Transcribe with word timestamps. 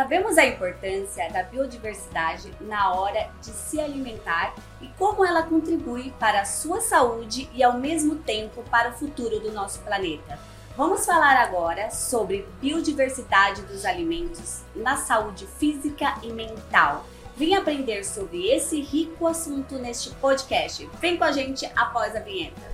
Sabemos 0.00 0.38
a 0.38 0.46
importância 0.46 1.30
da 1.30 1.42
biodiversidade 1.42 2.50
na 2.58 2.94
hora 2.94 3.28
de 3.42 3.50
se 3.50 3.78
alimentar 3.78 4.54
e 4.80 4.88
como 4.98 5.22
ela 5.22 5.42
contribui 5.42 6.10
para 6.18 6.40
a 6.40 6.46
sua 6.46 6.80
saúde 6.80 7.50
e 7.52 7.62
ao 7.62 7.74
mesmo 7.74 8.16
tempo 8.16 8.62
para 8.70 8.88
o 8.88 8.92
futuro 8.94 9.40
do 9.40 9.52
nosso 9.52 9.80
planeta. 9.80 10.38
Vamos 10.74 11.04
falar 11.04 11.36
agora 11.36 11.90
sobre 11.90 12.48
biodiversidade 12.62 13.60
dos 13.64 13.84
alimentos 13.84 14.62
na 14.74 14.96
saúde 14.96 15.46
física 15.46 16.14
e 16.22 16.32
mental. 16.32 17.04
Vem 17.36 17.54
aprender 17.54 18.02
sobre 18.02 18.48
esse 18.48 18.80
rico 18.80 19.26
assunto 19.26 19.74
neste 19.74 20.08
podcast. 20.12 20.88
Vem 20.98 21.18
com 21.18 21.24
a 21.24 21.32
gente 21.32 21.70
após 21.76 22.16
a 22.16 22.20
vinheta. 22.20 22.69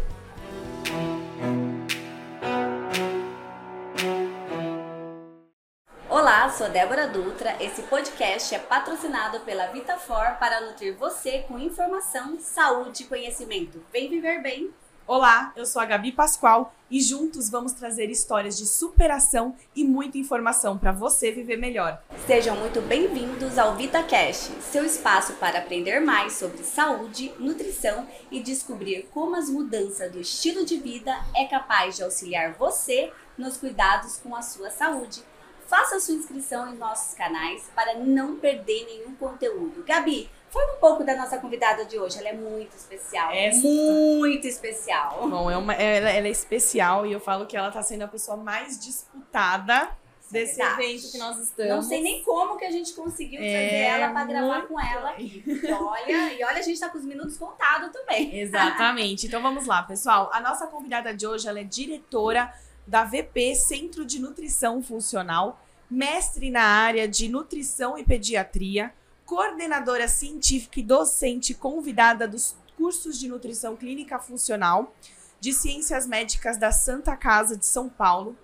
Sou 6.57 6.71
Débora 6.71 7.07
Dutra. 7.07 7.55
Esse 7.63 7.83
podcast 7.83 8.55
é 8.55 8.59
patrocinado 8.59 9.41
pela 9.41 9.67
VitaFor 9.67 10.39
para 10.39 10.63
nutrir 10.63 10.97
você 10.97 11.41
com 11.41 11.59
informação, 11.59 12.39
saúde 12.41 13.03
e 13.03 13.07
conhecimento. 13.07 13.83
Vem 13.93 14.09
viver 14.09 14.41
bem! 14.41 14.71
Olá, 15.07 15.53
eu 15.55 15.67
sou 15.67 15.83
a 15.83 15.85
Gabi 15.85 16.13
Pascoal 16.13 16.75
e 16.91 16.99
juntos 16.99 17.51
vamos 17.51 17.75
trazer 17.75 18.09
histórias 18.09 18.57
de 18.57 18.67
superação 18.67 19.55
e 19.75 19.85
muita 19.85 20.17
informação 20.17 20.79
para 20.79 20.93
você 20.93 21.31
viver 21.31 21.59
melhor. 21.59 22.03
Sejam 22.27 22.57
muito 22.57 22.81
bem-vindos 22.81 23.59
ao 23.59 23.77
VitaCast, 23.77 24.51
seu 24.63 24.83
espaço 24.83 25.35
para 25.35 25.59
aprender 25.59 26.01
mais 26.01 26.33
sobre 26.33 26.65
saúde, 26.65 27.35
nutrição 27.39 28.09
e 28.31 28.43
descobrir 28.43 29.07
como 29.13 29.37
as 29.37 29.51
mudanças 29.51 30.11
do 30.11 30.21
estilo 30.21 30.65
de 30.65 30.79
vida 30.79 31.15
é 31.35 31.45
capaz 31.45 31.97
de 31.97 32.03
auxiliar 32.03 32.55
você 32.55 33.13
nos 33.37 33.59
cuidados 33.59 34.17
com 34.17 34.35
a 34.35 34.41
sua 34.41 34.71
saúde. 34.71 35.23
Faça 35.67 35.99
sua 36.01 36.15
inscrição 36.15 36.73
em 36.73 36.77
nossos 36.77 37.15
canais 37.15 37.65
para 37.75 37.95
não 37.95 38.37
perder 38.37 38.85
nenhum 38.87 39.15
conteúdo. 39.15 39.85
Gabi, 39.85 40.31
Fala 40.49 40.75
um 40.75 40.81
pouco 40.81 41.05
da 41.05 41.15
nossa 41.15 41.39
convidada 41.39 41.85
de 41.85 41.99
hoje. 41.99 42.19
Ela 42.19 42.29
é 42.29 42.33
muito 42.33 42.75
especial. 42.75 43.31
É 43.33 43.53
muito 43.53 44.47
especial. 44.47 45.29
Bom, 45.29 45.51
é 45.51 45.57
uma, 45.57 45.75
ela, 45.75 46.09
ela, 46.09 46.27
é 46.27 46.31
especial 46.31 47.05
e 47.05 47.13
eu 47.13 47.21
falo 47.21 47.47
que 47.47 47.57
ela 47.57 47.69
está 47.69 47.83
sendo 47.83 48.03
a 48.03 48.09
pessoa 48.09 48.37
mais 48.37 48.79
disputada 48.79 49.91
desse 50.31 50.57
Verdade. 50.57 50.83
evento 50.83 51.13
que 51.13 51.19
nós 51.19 51.39
estamos. 51.39 51.75
Não 51.75 51.83
sei 51.83 52.01
nem 52.01 52.23
como 52.23 52.57
que 52.57 52.65
a 52.65 52.71
gente 52.71 52.93
conseguiu 52.95 53.39
trazer 53.39 53.51
é 53.51 53.89
ela 53.89 54.13
para 54.13 54.25
gravar 54.25 54.63
com 54.63 54.81
ela 54.81 55.11
aqui. 55.11 55.45
olha, 55.71 56.33
e 56.33 56.45
olha, 56.45 56.59
a 56.59 56.63
gente 56.63 56.75
está 56.75 56.89
com 56.89 56.99
os 56.99 57.05
minutos 57.05 57.37
contados 57.37 57.91
também. 57.93 58.39
Exatamente. 58.39 59.27
Então 59.27 59.43
vamos 59.43 59.67
lá, 59.67 59.83
pessoal. 59.83 60.31
A 60.33 60.41
nossa 60.41 60.67
convidada 60.67 61.15
de 61.15 61.27
hoje, 61.27 61.49
ela 61.49 61.61
é 61.61 61.65
diretora 61.65 62.53
da 62.87 63.05
VP 63.05 63.55
Centro 63.55 64.05
de 64.05 64.19
Nutrição 64.21 64.83
Funcional, 64.83 65.61
mestre 65.91 66.51
na 66.51 66.63
área 66.63 67.09
de 67.09 67.29
nutrição 67.29 67.99
e 67.99 68.05
pediatria 68.05 68.93
coordenadora 69.25 70.07
científica 70.07 70.79
e 70.79 70.83
docente 70.85 71.53
convidada 71.53 72.29
dos 72.29 72.57
cursos 72.77 73.19
de 73.19 73.29
nutrição 73.29 73.75
clínica 73.77 74.19
funcional 74.19 74.95
de 75.41 75.53
ciências 75.53 76.07
médicas 76.07 76.57
da 76.57 76.71
Santa 76.71 77.17
Casa 77.17 77.57
de 77.57 77.67
São 77.67 77.89
Paulo, 77.89 78.37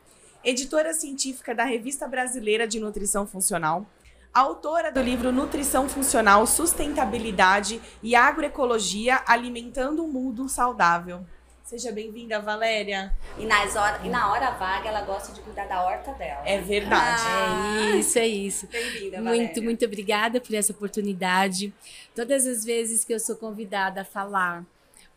editora 0.44 0.92
científica 0.92 1.54
da 1.54 1.64
Revista 1.64 2.08
Brasileira 2.08 2.66
de 2.66 2.80
Nutrição 2.80 3.26
Funcional, 3.26 3.86
autora 4.34 4.90
do 4.90 5.00
livro 5.00 5.30
Nutrição 5.30 5.88
Funcional, 5.88 6.46
Sustentabilidade 6.46 7.80
e 8.02 8.16
Agroecologia 8.16 9.22
Alimentando 9.26 10.04
um 10.04 10.08
Mundo 10.08 10.48
Saudável. 10.48 11.24
Seja 11.64 11.90
bem-vinda, 11.90 12.38
Valéria. 12.40 13.14
E, 13.38 13.46
nas 13.46 13.74
hora, 13.76 14.00
e 14.04 14.08
na 14.08 14.30
hora 14.30 14.50
vaga, 14.50 14.88
ela 14.88 15.02
gosta 15.02 15.32
de 15.32 15.40
cuidar 15.40 15.66
da 15.66 15.82
horta 15.82 16.12
dela. 16.12 16.42
É 16.44 16.60
verdade. 16.60 17.22
Ah, 17.24 17.92
é 17.94 17.96
isso, 17.96 18.18
é 18.18 18.26
isso. 18.26 18.66
Bem-vinda, 18.66 19.22
Valéria. 19.22 19.44
Muito, 19.44 19.62
muito 19.62 19.84
obrigada 19.84 20.40
por 20.40 20.54
essa 20.54 20.72
oportunidade. 20.72 21.72
Todas 22.14 22.46
as 22.46 22.64
vezes 22.64 23.04
que 23.04 23.14
eu 23.14 23.18
sou 23.18 23.36
convidada 23.36 24.02
a 24.02 24.04
falar 24.04 24.64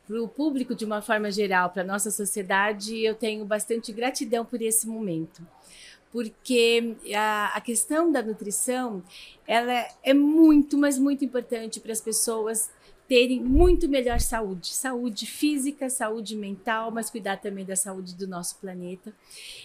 para 0.07 0.21
o 0.21 0.27
público 0.27 0.75
de 0.75 0.85
uma 0.85 1.01
forma 1.01 1.31
geral, 1.31 1.71
para 1.71 1.81
a 1.81 1.85
nossa 1.85 2.11
sociedade, 2.11 3.03
eu 3.03 3.15
tenho 3.15 3.43
bastante 3.43 3.91
gratidão 3.91 4.45
por 4.45 4.61
esse 4.61 4.87
momento. 4.87 5.45
Porque 6.11 6.95
a, 7.13 7.51
a 7.55 7.59
questão 7.59 8.09
da 8.11 8.21
nutrição, 8.21 9.03
ela 9.45 9.85
é 10.01 10.13
muito, 10.13 10.77
mas 10.77 10.97
muito 10.97 11.25
importante 11.25 11.81
para 11.81 11.91
as 11.91 11.99
pessoas 11.99 12.69
terem 13.07 13.39
muito 13.39 13.87
melhor 13.87 14.19
saúde, 14.19 14.67
saúde 14.67 15.25
física, 15.25 15.89
saúde 15.89 16.35
mental, 16.35 16.89
mas 16.89 17.09
cuidar 17.09 17.37
também 17.37 17.63
da 17.63 17.75
saúde 17.75 18.15
do 18.15 18.27
nosso 18.27 18.55
planeta. 18.57 19.13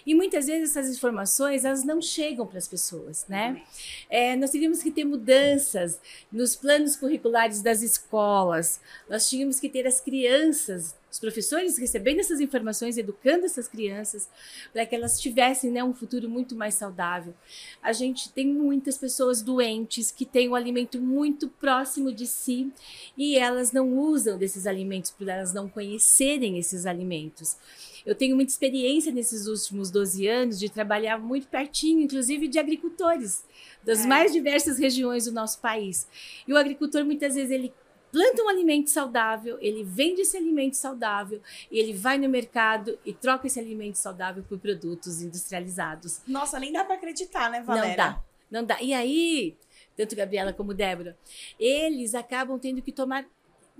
E 0.04 0.14
muitas 0.14 0.46
vezes 0.46 0.76
essas 0.76 0.94
informações 0.94 1.64
elas 1.64 1.84
não 1.84 2.02
chegam 2.02 2.46
para 2.46 2.58
as 2.58 2.68
pessoas, 2.68 3.24
né? 3.28 3.62
É, 4.10 4.36
nós 4.36 4.50
teríamos 4.50 4.82
que 4.82 4.90
ter 4.90 5.04
mudanças 5.04 5.98
nos 6.30 6.54
planos 6.54 6.96
curriculares 6.96 7.62
das 7.62 7.82
escolas. 7.82 8.80
Nós 9.08 9.28
tínhamos 9.28 9.58
que 9.58 9.68
ter 9.68 9.86
as 9.86 10.00
crianças 10.00 10.94
os 11.10 11.18
professores 11.18 11.76
recebendo 11.76 12.20
essas 12.20 12.40
informações, 12.40 12.96
educando 12.96 13.44
essas 13.44 13.66
crianças, 13.66 14.28
para 14.72 14.86
que 14.86 14.94
elas 14.94 15.20
tivessem 15.20 15.70
né, 15.70 15.82
um 15.82 15.92
futuro 15.92 16.28
muito 16.28 16.54
mais 16.54 16.74
saudável. 16.74 17.34
A 17.82 17.92
gente 17.92 18.30
tem 18.32 18.46
muitas 18.46 18.96
pessoas 18.96 19.42
doentes 19.42 20.10
que 20.10 20.24
têm 20.24 20.48
o 20.48 20.52
um 20.52 20.54
alimento 20.54 21.00
muito 21.00 21.48
próximo 21.48 22.12
de 22.12 22.26
si 22.26 22.72
e 23.16 23.36
elas 23.36 23.72
não 23.72 23.98
usam 23.98 24.38
desses 24.38 24.66
alimentos 24.66 25.10
por 25.10 25.28
elas 25.28 25.52
não 25.52 25.68
conhecerem 25.68 26.58
esses 26.58 26.86
alimentos. 26.86 27.56
Eu 28.04 28.14
tenho 28.14 28.34
muita 28.34 28.52
experiência 28.52 29.12
nesses 29.12 29.46
últimos 29.46 29.90
12 29.90 30.26
anos 30.26 30.58
de 30.58 30.70
trabalhar 30.70 31.18
muito 31.18 31.48
pertinho, 31.48 32.00
inclusive 32.00 32.48
de 32.48 32.58
agricultores 32.58 33.44
das 33.84 34.04
é. 34.04 34.06
mais 34.06 34.32
diversas 34.32 34.78
regiões 34.78 35.24
do 35.24 35.32
nosso 35.32 35.60
país. 35.60 36.06
E 36.46 36.52
o 36.52 36.56
agricultor 36.56 37.04
muitas 37.04 37.34
vezes 37.34 37.50
ele 37.50 37.72
planta 38.10 38.42
um 38.42 38.48
alimento 38.48 38.90
saudável, 38.90 39.58
ele 39.60 39.84
vende 39.84 40.22
esse 40.22 40.36
alimento 40.36 40.76
saudável 40.76 41.40
e 41.70 41.78
ele 41.78 41.92
vai 41.92 42.18
no 42.18 42.28
mercado 42.28 42.98
e 43.04 43.12
troca 43.12 43.46
esse 43.46 43.58
alimento 43.58 43.96
saudável 43.96 44.42
por 44.42 44.58
produtos 44.58 45.22
industrializados. 45.22 46.20
Nossa, 46.26 46.58
nem 46.58 46.72
dá 46.72 46.84
para 46.84 46.96
acreditar, 46.96 47.50
né, 47.50 47.62
Valéria? 47.62 47.88
Não 47.88 47.96
dá, 47.96 48.24
não 48.50 48.64
dá. 48.64 48.82
E 48.82 48.92
aí, 48.92 49.56
tanto 49.96 50.16
Gabriela 50.16 50.52
como 50.52 50.74
Débora, 50.74 51.16
eles 51.58 52.14
acabam 52.14 52.58
tendo 52.58 52.82
que 52.82 52.92
tomar 52.92 53.26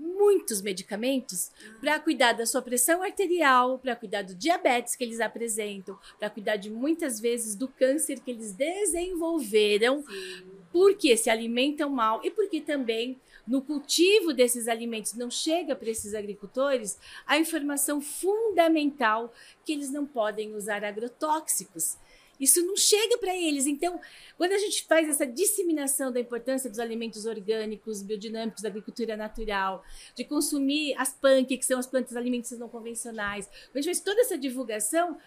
muitos 0.01 0.61
medicamentos 0.61 1.51
para 1.79 1.99
cuidar 1.99 2.33
da 2.33 2.45
sua 2.45 2.61
pressão 2.61 3.03
arterial, 3.03 3.77
para 3.77 3.95
cuidar 3.95 4.23
do 4.23 4.33
diabetes 4.33 4.95
que 4.95 5.03
eles 5.03 5.19
apresentam, 5.19 5.97
para 6.17 6.29
cuidar 6.29 6.55
de 6.55 6.71
muitas 6.71 7.19
vezes 7.19 7.55
do 7.55 7.67
câncer 7.67 8.19
que 8.19 8.31
eles 8.31 8.51
desenvolveram, 8.53 10.01
Sim. 10.01 10.43
porque 10.71 11.15
se 11.15 11.29
alimentam 11.29 11.89
mal 11.89 12.19
e 12.23 12.31
porque 12.31 12.61
também 12.61 13.19
no 13.47 13.61
cultivo 13.61 14.33
desses 14.33 14.67
alimentos 14.67 15.13
não 15.13 15.29
chega 15.29 15.75
para 15.75 15.89
esses 15.89 16.13
agricultores 16.13 16.99
a 17.25 17.37
informação 17.37 18.01
fundamental 18.01 19.33
que 19.65 19.73
eles 19.73 19.91
não 19.91 20.05
podem 20.05 20.55
usar 20.55 20.83
agrotóxicos. 20.83 21.97
Isso 22.41 22.65
não 22.65 22.75
chega 22.75 23.19
para 23.19 23.37
eles. 23.37 23.67
Então, 23.67 24.01
quando 24.35 24.53
a 24.53 24.57
gente 24.57 24.83
faz 24.85 25.07
essa 25.07 25.27
disseminação 25.27 26.11
da 26.11 26.19
importância 26.19 26.67
dos 26.67 26.79
alimentos 26.79 27.27
orgânicos, 27.27 28.01
biodinâmicos, 28.01 28.63
da 28.63 28.69
agricultura 28.69 29.15
natural, 29.15 29.83
de 30.15 30.25
consumir 30.25 30.95
as 30.97 31.13
PANC, 31.13 31.55
que 31.55 31.63
são 31.63 31.77
as 31.77 31.85
plantas 31.85 32.15
alimentícias 32.15 32.59
não 32.59 32.67
convencionais, 32.67 33.45
quando 33.45 33.77
a 33.77 33.81
gente 33.81 33.93
faz 33.93 33.99
toda 33.99 34.21
essa 34.21 34.39
divulgação, 34.39 35.19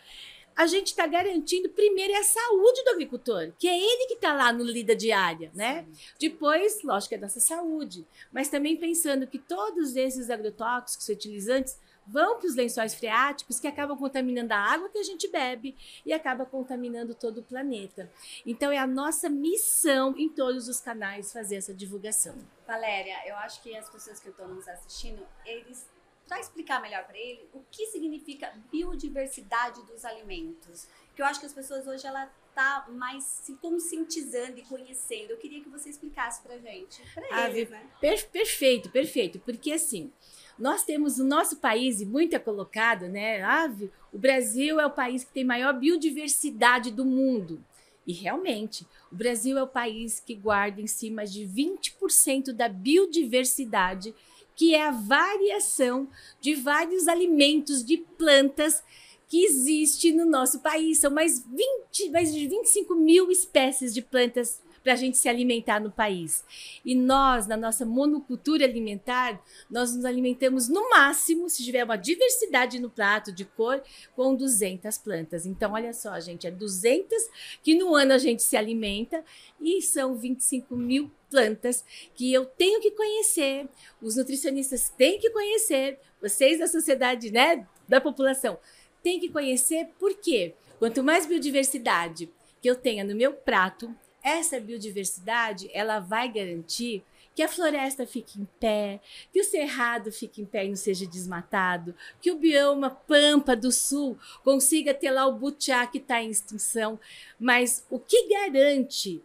a 0.56 0.66
gente 0.66 0.88
está 0.88 1.06
garantindo 1.06 1.68
primeiro 1.70 2.12
é 2.12 2.18
a 2.18 2.24
saúde 2.24 2.82
do 2.84 2.90
agricultor, 2.90 3.52
que 3.58 3.68
é 3.68 3.76
ele 3.76 4.06
que 4.06 4.14
está 4.14 4.32
lá 4.32 4.52
no 4.52 4.64
lida 4.64 4.94
diária, 4.94 5.50
né? 5.54 5.84
Sim. 5.84 6.14
Depois, 6.20 6.82
lógico, 6.82 7.14
é 7.14 7.18
a 7.18 7.20
nossa 7.20 7.40
saúde, 7.40 8.06
mas 8.32 8.48
também 8.48 8.76
pensando 8.76 9.26
que 9.26 9.38
todos 9.38 9.96
esses 9.96 10.30
agrotóxicos 10.30 11.06
fertilizantes 11.06 11.78
vão 12.06 12.38
para 12.38 12.46
os 12.46 12.54
lençóis 12.54 12.94
freáticos 12.94 13.58
que 13.58 13.66
acabam 13.66 13.96
contaminando 13.96 14.52
a 14.52 14.58
água 14.58 14.88
que 14.90 14.98
a 14.98 15.02
gente 15.02 15.26
bebe 15.28 15.74
e 16.04 16.12
acaba 16.12 16.44
contaminando 16.44 17.14
todo 17.14 17.38
o 17.38 17.42
planeta. 17.42 18.10
Então 18.44 18.70
é 18.70 18.78
a 18.78 18.86
nossa 18.86 19.28
missão 19.28 20.14
em 20.16 20.28
todos 20.28 20.68
os 20.68 20.80
canais 20.80 21.32
fazer 21.32 21.56
essa 21.56 21.72
divulgação. 21.72 22.36
Valéria, 22.66 23.16
eu 23.26 23.36
acho 23.36 23.62
que 23.62 23.74
as 23.76 23.88
pessoas 23.88 24.20
que 24.20 24.28
estão 24.28 24.48
nos 24.48 24.68
assistindo, 24.68 25.26
eles 25.44 25.86
para 26.26 26.40
explicar 26.40 26.80
melhor 26.80 27.04
para 27.04 27.18
ele 27.18 27.48
o 27.52 27.62
que 27.70 27.86
significa 27.86 28.52
biodiversidade 28.70 29.82
dos 29.82 30.04
alimentos. 30.04 30.88
Que 31.14 31.22
eu 31.22 31.26
acho 31.26 31.40
que 31.40 31.46
as 31.46 31.52
pessoas 31.52 31.86
hoje 31.86 32.06
ela 32.06 32.30
tá 32.54 32.86
mais 32.88 33.24
se 33.24 33.54
conscientizando 33.54 34.58
e 34.58 34.62
conhecendo. 34.62 35.30
Eu 35.30 35.36
queria 35.36 35.60
que 35.60 35.68
você 35.68 35.90
explicasse 35.90 36.42
para 36.42 36.58
gente, 36.58 37.02
para 37.12 37.24
ah, 37.30 37.50
eles, 37.50 37.68
né? 37.68 37.86
Per 38.00 38.28
perfeito, 38.30 38.90
perfeito, 38.90 39.40
porque 39.40 39.72
assim, 39.72 40.12
nós 40.58 40.84
temos 40.84 41.18
o 41.18 41.24
nosso 41.24 41.56
país 41.56 42.00
e 42.00 42.06
muito 42.06 42.34
é 42.34 42.38
colocado, 42.38 43.08
né? 43.08 43.42
Ah, 43.42 43.70
o 44.12 44.18
Brasil 44.18 44.78
é 44.78 44.86
o 44.86 44.90
país 44.90 45.24
que 45.24 45.32
tem 45.32 45.44
maior 45.44 45.74
biodiversidade 45.74 46.90
do 46.90 47.04
mundo. 47.04 47.64
E 48.06 48.12
realmente, 48.12 48.86
o 49.10 49.16
Brasil 49.16 49.56
é 49.58 49.62
o 49.62 49.68
país 49.68 50.20
que 50.20 50.34
guarda 50.34 50.80
em 50.80 50.86
si 50.86 51.10
mais 51.10 51.32
de 51.32 51.46
20% 51.46 52.52
da 52.52 52.68
biodiversidade 52.68 54.14
que 54.54 54.74
é 54.74 54.86
a 54.86 54.90
variação 54.90 56.08
de 56.40 56.54
vários 56.54 57.08
alimentos 57.08 57.84
de 57.84 57.98
plantas 58.16 58.82
que 59.28 59.44
existe 59.44 60.12
no 60.12 60.24
nosso 60.24 60.60
país. 60.60 61.00
São 61.00 61.10
mais, 61.10 61.44
20, 61.44 62.10
mais 62.10 62.32
de 62.32 62.46
25 62.46 62.94
mil 62.94 63.30
espécies 63.30 63.92
de 63.92 64.02
plantas 64.02 64.62
para 64.84 64.92
a 64.92 64.96
gente 64.96 65.16
se 65.16 65.28
alimentar 65.28 65.80
no 65.80 65.90
país. 65.90 66.44
E 66.84 66.94
nós, 66.94 67.46
na 67.46 67.56
nossa 67.56 67.86
monocultura 67.86 68.66
alimentar, 68.66 69.42
nós 69.70 69.96
nos 69.96 70.04
alimentamos 70.04 70.68
no 70.68 70.90
máximo, 70.90 71.48
se 71.48 71.64
tiver 71.64 71.82
uma 71.82 71.96
diversidade 71.96 72.78
no 72.78 72.90
prato 72.90 73.32
de 73.32 73.46
cor, 73.46 73.82
com 74.14 74.36
200 74.36 74.98
plantas. 74.98 75.46
Então, 75.46 75.72
olha 75.72 75.94
só, 75.94 76.20
gente, 76.20 76.46
é 76.46 76.50
200 76.50 77.16
que 77.62 77.74
no 77.74 77.94
ano 77.94 78.12
a 78.12 78.18
gente 78.18 78.42
se 78.42 78.58
alimenta 78.58 79.24
e 79.58 79.80
são 79.80 80.14
25 80.14 80.76
mil 80.76 81.10
plantas 81.34 81.84
que 82.14 82.32
eu 82.32 82.46
tenho 82.46 82.80
que 82.80 82.92
conhecer, 82.92 83.68
os 84.00 84.14
nutricionistas 84.14 84.88
têm 84.90 85.18
que 85.18 85.30
conhecer, 85.30 85.98
vocês 86.22 86.60
da 86.60 86.68
sociedade, 86.68 87.32
né, 87.32 87.66
da 87.88 88.00
população, 88.00 88.56
têm 89.02 89.18
que 89.18 89.28
conhecer, 89.28 89.88
por 89.98 90.14
quê? 90.14 90.54
Quanto 90.78 91.02
mais 91.02 91.26
biodiversidade 91.26 92.30
que 92.62 92.70
eu 92.70 92.76
tenha 92.76 93.02
no 93.02 93.16
meu 93.16 93.32
prato, 93.32 93.92
essa 94.22 94.60
biodiversidade 94.60 95.68
ela 95.74 95.98
vai 95.98 96.30
garantir 96.30 97.02
que 97.34 97.42
a 97.42 97.48
floresta 97.48 98.06
fique 98.06 98.40
em 98.40 98.48
pé, 98.60 99.00
que 99.32 99.40
o 99.40 99.44
cerrado 99.44 100.12
fique 100.12 100.40
em 100.40 100.44
pé 100.44 100.64
e 100.64 100.68
não 100.68 100.76
seja 100.76 101.04
desmatado, 101.04 101.96
que 102.20 102.30
o 102.30 102.38
bioma 102.38 102.90
Pampa 102.90 103.56
do 103.56 103.72
Sul 103.72 104.16
consiga 104.44 104.94
ter 104.94 105.10
lá 105.10 105.26
o 105.26 105.36
butiá 105.36 105.84
que 105.84 105.98
está 105.98 106.22
em 106.22 106.30
extinção. 106.30 106.98
Mas 107.40 107.84
o 107.90 107.98
que 107.98 108.28
garante 108.28 109.20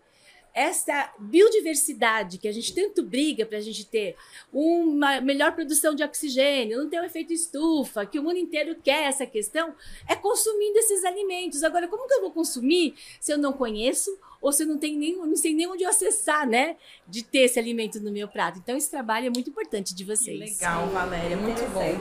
essa 0.53 1.13
biodiversidade 1.19 2.37
que 2.37 2.47
a 2.47 2.51
gente 2.51 2.73
tanto 2.73 3.03
briga 3.03 3.45
para 3.45 3.57
a 3.57 3.61
gente 3.61 3.85
ter 3.85 4.15
uma 4.51 5.21
melhor 5.21 5.53
produção 5.53 5.93
de 5.93 6.03
oxigênio, 6.03 6.79
não 6.79 6.89
ter 6.89 6.99
um 6.99 7.05
efeito 7.05 7.31
estufa, 7.33 8.05
que 8.05 8.19
o 8.19 8.23
mundo 8.23 8.37
inteiro 8.37 8.75
quer 8.83 9.03
essa 9.03 9.25
questão, 9.25 9.73
é 10.07 10.15
consumindo 10.15 10.77
esses 10.79 11.03
alimentos. 11.03 11.63
Agora, 11.63 11.87
como 11.87 12.07
que 12.07 12.13
eu 12.13 12.21
vou 12.21 12.31
consumir 12.31 12.95
se 13.19 13.31
eu 13.31 13.37
não 13.37 13.53
conheço 13.53 14.17
ou 14.41 14.51
se 14.51 14.63
eu 14.63 14.67
não 14.67 14.77
tenho 14.77 14.97
nem, 14.97 15.15
não 15.17 15.35
sei 15.35 15.53
nem 15.53 15.67
onde 15.67 15.83
acessar, 15.83 16.47
né? 16.47 16.77
De 17.07 17.23
ter 17.23 17.39
esse 17.39 17.59
alimento 17.59 17.99
no 17.99 18.11
meu 18.11 18.27
prato. 18.27 18.59
Então, 18.59 18.77
esse 18.77 18.89
trabalho 18.89 19.27
é 19.27 19.29
muito 19.29 19.49
importante 19.49 19.93
de 19.93 20.03
vocês. 20.03 20.57
Que 20.57 20.63
legal, 20.63 20.87
Valéria, 20.87 21.35
muito 21.35 21.61
bom. 21.73 21.99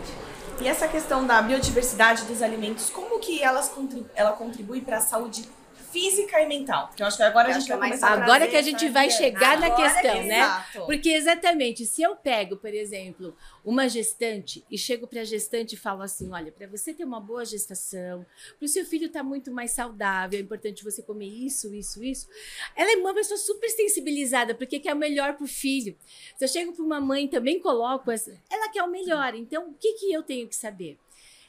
E 0.61 0.67
essa 0.67 0.89
questão 0.89 1.27
da 1.27 1.41
biodiversidade 1.41 2.25
dos 2.25 2.43
alimentos, 2.43 2.91
como 2.91 3.19
que 3.21 3.43
elas 3.43 3.73
ela 4.15 4.33
contribui 4.33 4.81
para 4.81 4.99
a 4.99 5.01
saúde 5.01 5.49
física 5.91 6.41
e 6.41 6.47
mental. 6.47 6.89
Porque 6.89 7.03
eu 7.03 7.07
acho 7.07 7.17
que 7.17 7.23
agora 7.23 7.49
eu 7.49 7.57
a 7.57 7.59
gente 7.59 7.69
vai 7.69 7.79
começar 7.79 8.13
Agora 8.13 8.47
que 8.47 8.57
a 8.57 8.63
gente 8.63 8.89
vai 8.89 9.11
chegar 9.11 9.59
agora 9.59 9.69
na 9.69 9.77
questão, 9.77 10.23
que, 10.23 10.29
né? 10.29 10.41
Exato. 10.41 10.87
Porque 10.87 11.09
exatamente, 11.11 11.87
se 11.87 12.03
eu 12.03 12.17
pego, 12.17 12.57
por 12.57 12.73
exemplo, 12.73 13.35
uma 13.65 13.89
gestante 13.89 14.65
e 14.71 14.79
chego 14.79 15.07
para 15.07 15.21
a 15.21 15.25
gestante 15.25 15.75
e 15.75 15.79
falo 15.79 16.03
assim: 16.03 16.31
olha, 16.33 16.53
para 16.53 16.67
você 16.67 16.93
ter 16.93 17.05
uma 17.05 17.21
boa 17.21 17.45
gestação, 17.45 18.25
para 18.59 18.67
o 18.67 18.69
seu 18.69 18.85
filho 18.85 19.07
estar 19.07 19.21
tá 19.21 19.25
muito 19.25 19.51
mais 19.51 19.73
saudável, 19.73 20.39
é 20.39 20.43
importante 20.43 20.85
você 20.85 21.03
comer 21.03 21.27
isso, 21.27 21.75
isso, 21.75 22.03
isso. 22.03 22.29
Ela 22.77 22.93
é 22.93 22.97
uma 22.97 23.15
pessoa 23.15 23.39
super 23.39 23.69
sensibilizada, 23.69 24.55
porque 24.55 24.79
quer 24.79 24.95
o 24.95 24.99
melhor 24.99 25.35
para 25.35 25.45
o 25.45 25.49
filho. 25.49 25.97
Se 26.37 26.45
eu 26.45 26.49
chego 26.49 26.73
para 26.73 26.85
uma 26.85 27.01
mãe 27.01 27.29
também 27.29 27.61
coloco 27.61 28.11
essa, 28.11 28.37
ela 28.51 28.69
quer 28.71 28.83
o 28.83 28.91
melhor. 28.91 29.35
Então, 29.35 29.71
o 29.71 29.75
que, 29.75 29.95
que 29.95 30.13
eu 30.13 30.23
tenho 30.23 30.49
que 30.49 30.57
saber? 30.57 30.99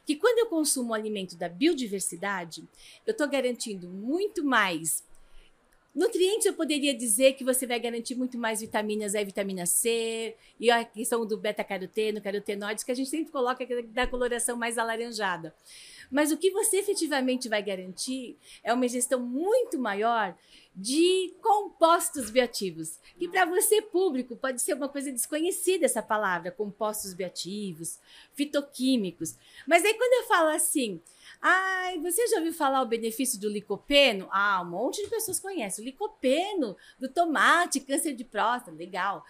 Que 0.10 0.16
quando 0.16 0.40
eu 0.40 0.48
consumo 0.48 0.90
o 0.90 0.94
alimento 0.96 1.38
da 1.38 1.48
biodiversidade, 1.48 2.68
eu 3.06 3.12
estou 3.12 3.30
garantindo 3.30 3.88
muito 3.88 4.44
mais 4.44 5.04
Nutrientes, 6.00 6.46
eu 6.46 6.54
poderia 6.54 6.94
dizer 6.94 7.34
que 7.34 7.44
você 7.44 7.68
vai 7.68 7.78
garantir 7.78 8.16
muito 8.16 8.38
mais 8.38 8.62
vitaminas 8.62 9.16
A 9.16 9.22
e 9.22 9.26
vitamina 9.26 9.66
C, 9.66 10.34
e 10.58 10.72
a 10.72 10.86
questão 10.86 11.26
do 11.26 11.38
beta-caroteno, 11.38 12.22
carotenoides, 12.22 12.86
que 12.86 12.92
a 12.94 12.96
gente 12.96 13.10
sempre 13.10 13.34
coloca 13.34 13.68
da 13.90 14.08
coloração 14.08 14.56
mais 14.56 14.78
alaranjada. 14.78 15.54
Mas 16.10 16.32
o 16.32 16.38
que 16.38 16.52
você 16.52 16.78
efetivamente 16.78 17.50
vai 17.50 17.62
garantir 17.62 18.38
é 18.64 18.74
uma 18.74 18.88
gestão 18.88 19.20
muito 19.20 19.78
maior 19.78 20.38
de 20.74 21.34
compostos 21.42 22.30
bioativos, 22.30 22.98
que 23.18 23.28
para 23.28 23.44
você 23.44 23.82
público 23.82 24.38
pode 24.38 24.62
ser 24.62 24.76
uma 24.76 24.88
coisa 24.88 25.12
desconhecida 25.12 25.86
essa 25.86 26.02
palavra, 26.02 26.50
compostos 26.50 27.14
bioativos, 27.14 28.00
fitoquímicos. 28.34 29.36
Mas 29.68 29.84
aí 29.84 29.94
quando 29.96 30.24
eu 30.24 30.28
falo 30.30 30.48
assim, 30.48 31.02
Ai, 31.42 31.98
você 32.00 32.28
já 32.28 32.38
ouviu 32.38 32.54
falar 32.54 32.82
o 32.82 32.88
benefício 32.88 33.40
do 33.40 33.48
licopeno? 33.48 34.28
Ah, 34.30 34.62
um 34.62 34.70
monte 34.70 35.02
de 35.02 35.08
pessoas 35.08 35.40
conhecem. 35.40 35.84
O 35.84 35.86
licopeno 35.86 36.76
do 37.00 37.08
tomate, 37.08 37.80
câncer 37.80 38.14
de 38.14 38.26
próstata, 38.26 38.76
legal. 38.76 39.24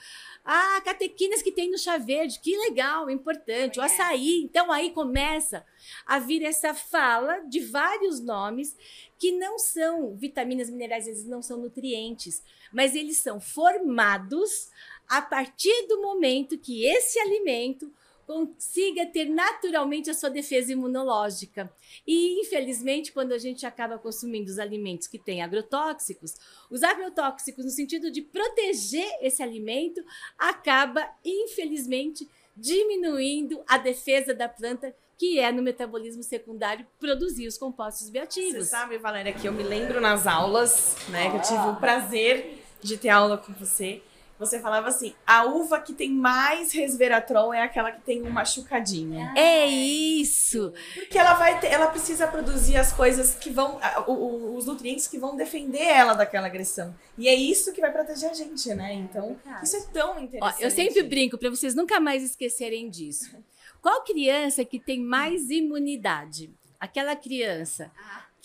Ah, 0.43 0.81
catequinas 0.83 1.43
que 1.43 1.51
tem 1.51 1.69
no 1.69 1.77
chá 1.77 1.97
verde, 1.97 2.39
que 2.39 2.57
legal, 2.57 3.11
importante. 3.11 3.79
O 3.79 3.83
açaí. 3.83 4.41
Então 4.43 4.71
aí 4.71 4.89
começa 4.91 5.63
a 6.03 6.17
vir 6.17 6.43
essa 6.43 6.73
fala 6.73 7.41
de 7.41 7.59
vários 7.59 8.19
nomes 8.19 8.75
que 9.19 9.31
não 9.31 9.59
são 9.59 10.15
vitaminas, 10.15 10.69
minerais, 10.69 11.05
eles 11.05 11.25
não 11.25 11.43
são 11.43 11.57
nutrientes, 11.57 12.41
mas 12.73 12.95
eles 12.95 13.17
são 13.17 13.39
formados 13.39 14.71
a 15.07 15.21
partir 15.21 15.87
do 15.87 16.01
momento 16.01 16.57
que 16.57 16.85
esse 16.85 17.19
alimento 17.19 17.91
consiga 18.29 19.07
ter 19.07 19.25
naturalmente 19.25 20.11
a 20.11 20.13
sua 20.13 20.29
defesa 20.29 20.71
imunológica. 20.71 21.73
E, 22.05 22.39
infelizmente, 22.39 23.11
quando 23.11 23.31
a 23.31 23.39
gente 23.39 23.65
acaba 23.65 23.97
consumindo 23.97 24.51
os 24.51 24.59
alimentos 24.59 25.07
que 25.07 25.17
têm 25.17 25.41
agrotóxicos, 25.41 26.35
os 26.69 26.83
agrotóxicos, 26.83 27.65
no 27.65 27.71
sentido 27.71 28.11
de 28.11 28.21
proteger 28.21 29.09
esse 29.19 29.41
alimento, 29.41 29.99
acaba, 30.37 31.09
infelizmente, 31.25 32.29
diminuindo 32.55 33.63
a 33.67 33.79
defesa 33.79 34.31
da 34.31 34.47
planta 34.47 34.95
que 35.17 35.39
é 35.39 35.51
no 35.51 35.63
metabolismo 35.63 36.21
secundário 36.21 36.85
produzir 36.99 37.47
os 37.47 37.57
compostos 37.57 38.11
bioativos. 38.11 38.63
Você 38.63 38.69
sabe, 38.69 38.99
Valéria, 38.99 39.33
que 39.33 39.47
eu 39.47 39.51
me 39.51 39.63
lembro 39.63 39.99
nas 39.99 40.27
aulas, 40.27 40.95
né, 41.09 41.31
que 41.31 41.37
eu 41.37 41.41
tive 41.41 41.67
o 41.67 41.75
prazer 41.77 42.63
de 42.79 42.95
ter 42.95 43.09
aula 43.09 43.39
com 43.39 43.51
você, 43.53 44.03
você 44.39 44.59
falava 44.59 44.87
assim: 44.87 45.13
a 45.27 45.43
uva 45.43 45.81
que 45.81 45.93
tem 45.93 46.09
mais 46.09 46.71
resveratrol 46.71 47.53
é 47.53 47.61
aquela 47.61 47.91
que 47.91 48.01
tem 48.01 48.23
um 48.23 48.29
machucadinho. 48.29 49.19
É 49.35 49.65
isso! 49.67 50.73
Porque 50.95 51.17
ela 51.17 51.33
vai 51.33 51.59
ter, 51.59 51.67
ela 51.67 51.87
precisa 51.87 52.25
produzir 52.25 52.77
as 52.77 52.93
coisas 52.93 53.35
que 53.35 53.49
vão, 53.49 53.79
os 54.07 54.65
nutrientes 54.65 55.07
que 55.07 55.19
vão 55.19 55.35
defender 55.35 55.83
ela 55.83 56.13
daquela 56.13 56.47
agressão. 56.47 56.95
E 57.17 57.27
é 57.27 57.35
isso 57.35 57.73
que 57.73 57.81
vai 57.81 57.91
proteger 57.91 58.29
a 58.29 58.33
gente, 58.33 58.73
né? 58.73 58.93
Então, 58.93 59.35
isso 59.61 59.75
é 59.75 59.81
tão 59.91 60.17
interessante. 60.17 60.61
Ó, 60.61 60.63
eu 60.63 60.71
sempre 60.71 61.03
brinco 61.03 61.37
para 61.37 61.49
vocês 61.49 61.75
nunca 61.75 61.99
mais 61.99 62.23
esquecerem 62.23 62.89
disso. 62.89 63.37
Qual 63.81 64.03
criança 64.03 64.63
que 64.63 64.79
tem 64.79 65.01
mais 65.01 65.49
imunidade? 65.49 66.49
Aquela 66.79 67.13
criança 67.13 67.91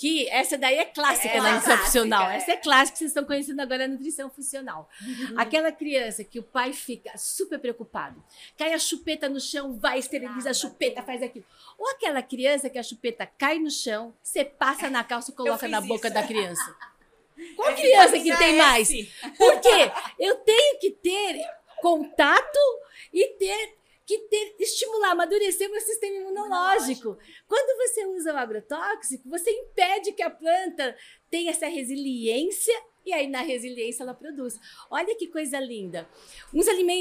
que 0.04 0.28
essa 0.28 0.58
daí 0.58 0.76
é 0.76 0.84
clássica 0.84 1.34
é, 1.34 1.40
na 1.40 1.54
nutrição 1.54 1.78
funcional. 1.78 2.30
É. 2.30 2.36
Essa 2.36 2.52
é 2.52 2.56
clássica, 2.58 2.98
vocês 2.98 3.10
estão 3.10 3.24
conhecendo 3.24 3.60
agora 3.60 3.86
a 3.86 3.88
nutrição 3.88 4.28
funcional. 4.28 4.86
Uhum. 5.00 5.40
Aquela 5.40 5.72
criança 5.72 6.22
que 6.22 6.38
o 6.38 6.42
pai 6.42 6.74
fica 6.74 7.16
super 7.16 7.58
preocupado, 7.58 8.22
cai 8.54 8.74
a 8.74 8.78
chupeta 8.78 9.30
no 9.30 9.40
chão, 9.40 9.78
vai, 9.78 9.98
esteriliza 9.98 10.50
a 10.50 10.52
chupeta, 10.52 11.02
faz 11.02 11.22
aquilo. 11.22 11.46
Ou 11.78 11.88
aquela 11.88 12.20
criança 12.20 12.68
que 12.68 12.78
a 12.78 12.82
chupeta 12.82 13.24
cai 13.24 13.58
no 13.58 13.70
chão, 13.70 14.14
você 14.22 14.44
passa 14.44 14.90
na 14.90 15.02
calça 15.02 15.30
e 15.30 15.34
coloca 15.34 15.66
na 15.68 15.80
boca 15.80 16.08
isso. 16.08 16.14
da 16.14 16.22
criança. 16.22 16.76
Qual 17.56 17.70
é 17.70 17.74
criança 17.74 18.18
que 18.18 18.36
tem 18.36 18.58
mais? 18.58 18.90
Por 19.38 19.58
quê? 19.58 19.90
Eu 20.20 20.34
tenho 20.36 20.80
que 20.80 20.90
ter 20.90 21.40
contato 21.80 22.58
e 23.10 23.26
ter 23.38 23.74
que 24.06 24.18
ter, 24.28 24.56
estimular, 24.58 25.12
amadurecer 25.12 25.68
o 25.68 25.72
meu 25.72 25.80
sistema 25.80 26.16
imunológico. 26.16 27.16
Quando 27.48 27.76
você 27.78 28.06
usa 28.06 28.34
o 28.34 28.36
agrotóxico, 28.36 29.28
você 29.28 29.50
impede 29.50 30.12
que 30.12 30.22
a 30.22 30.30
planta 30.30 30.96
tenha 31.30 31.50
essa 31.50 31.66
resiliência 31.66 32.74
e 33.04 33.12
aí 33.12 33.26
na 33.26 33.42
resiliência 33.42 34.02
ela 34.02 34.14
produz. 34.14 34.58
Olha 34.90 35.14
que 35.16 35.26
coisa 35.28 35.60
linda. 35.60 36.08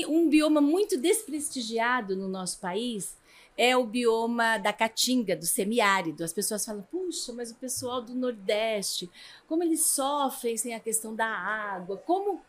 Um 0.07 0.29
bioma 0.29 0.60
muito 0.60 0.98
desprestigiado 0.98 2.15
no 2.15 2.27
nosso 2.27 2.60
país 2.60 3.17
é 3.57 3.77
o 3.77 3.86
bioma 3.86 4.57
da 4.57 4.74
caatinga, 4.74 5.36
do 5.36 5.45
semiárido. 5.45 6.24
As 6.24 6.33
pessoas 6.33 6.65
falam, 6.65 6.81
puxa, 6.83 7.31
mas 7.33 7.51
o 7.51 7.55
pessoal 7.55 8.01
do 8.01 8.13
Nordeste, 8.13 9.10
como 9.48 9.63
eles 9.63 9.86
sofrem 9.86 10.57
sem 10.57 10.74
a 10.74 10.79
questão 10.79 11.15
da 11.15 11.27
água, 11.27 11.98
como 11.98 12.41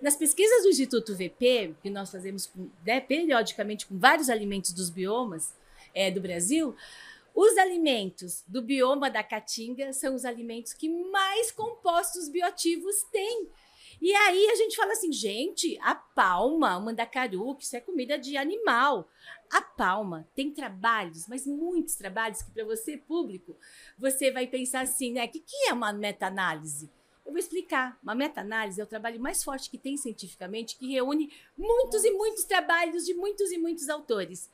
nas 0.00 0.16
pesquisas 0.16 0.62
do 0.62 0.68
Instituto 0.68 1.14
VP, 1.14 1.74
que 1.82 1.90
nós 1.90 2.10
fazemos 2.10 2.50
né, 2.84 3.00
periodicamente 3.00 3.86
com 3.86 3.98
vários 3.98 4.28
alimentos 4.28 4.72
dos 4.72 4.90
biomas 4.90 5.54
é, 5.94 6.10
do 6.10 6.20
Brasil, 6.20 6.74
os 7.34 7.56
alimentos 7.58 8.42
do 8.46 8.62
bioma 8.62 9.10
da 9.10 9.22
caatinga 9.22 9.92
são 9.92 10.14
os 10.14 10.24
alimentos 10.24 10.72
que 10.72 10.88
mais 10.88 11.50
compostos 11.50 12.28
bioativos 12.28 13.02
têm. 13.12 13.48
E 14.00 14.14
aí 14.14 14.48
a 14.50 14.54
gente 14.54 14.76
fala 14.76 14.92
assim, 14.92 15.12
gente, 15.12 15.78
a 15.80 15.94
palma, 15.94 16.76
o 16.76 16.84
mandacaru, 16.84 17.54
que 17.54 17.64
isso 17.64 17.76
é 17.76 17.80
comida 17.80 18.18
de 18.18 18.36
animal. 18.36 19.08
A 19.50 19.62
palma 19.62 20.28
tem 20.34 20.50
trabalhos, 20.50 21.26
mas 21.28 21.46
muitos 21.46 21.94
trabalhos 21.94 22.42
que 22.42 22.50
para 22.50 22.64
você 22.64 22.96
público, 22.96 23.56
você 23.98 24.30
vai 24.30 24.46
pensar 24.46 24.80
assim, 24.80 25.12
né? 25.12 25.24
O 25.24 25.28
que, 25.28 25.40
que 25.40 25.68
é 25.68 25.72
uma 25.72 25.92
meta-análise? 25.92 26.90
Eu 27.26 27.32
vou 27.32 27.38
explicar. 27.38 27.98
Uma 28.02 28.14
meta-análise 28.14 28.80
é 28.80 28.84
o 28.84 28.86
trabalho 28.86 29.20
mais 29.20 29.42
forte 29.42 29.68
que 29.68 29.76
tem 29.76 29.96
cientificamente, 29.96 30.76
que 30.76 30.86
reúne 30.86 31.32
muitos 31.58 32.04
e 32.04 32.10
muitos 32.12 32.44
trabalhos 32.44 33.04
de 33.04 33.14
muitos 33.14 33.50
e 33.50 33.58
muitos 33.58 33.88
autores. 33.88 34.48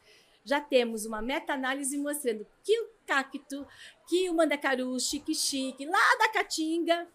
Já 0.45 0.61
temos 0.61 1.05
uma 1.05 1.21
meta-análise 1.21 1.97
mostrando 1.99 2.47
que 2.65 2.81
o 2.81 2.91
cacto, 3.07 3.67
que 4.09 4.29
o 4.31 4.35
mandacaru, 4.35 4.99
chique-chique, 4.99 5.87
lá 5.87 6.17
da 6.19 6.31
caatinga, 6.31 7.07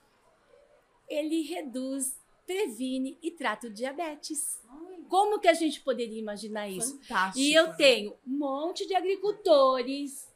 ele 1.10 1.42
reduz 1.42 2.16
previne 2.48 3.18
e 3.22 3.30
trata 3.30 3.68
o 3.68 3.70
diabetes. 3.70 4.62
Como 5.10 5.40
que 5.40 5.48
a 5.48 5.54
gente 5.54 5.82
poderia 5.82 6.18
imaginar 6.18 6.70
isso? 6.70 6.98
Fantástico. 7.02 7.40
E 7.40 7.54
eu 7.54 7.68
né? 7.68 7.74
tenho 7.74 8.18
um 8.26 8.38
monte 8.38 8.88
de 8.88 8.96
agricultores 8.96 10.28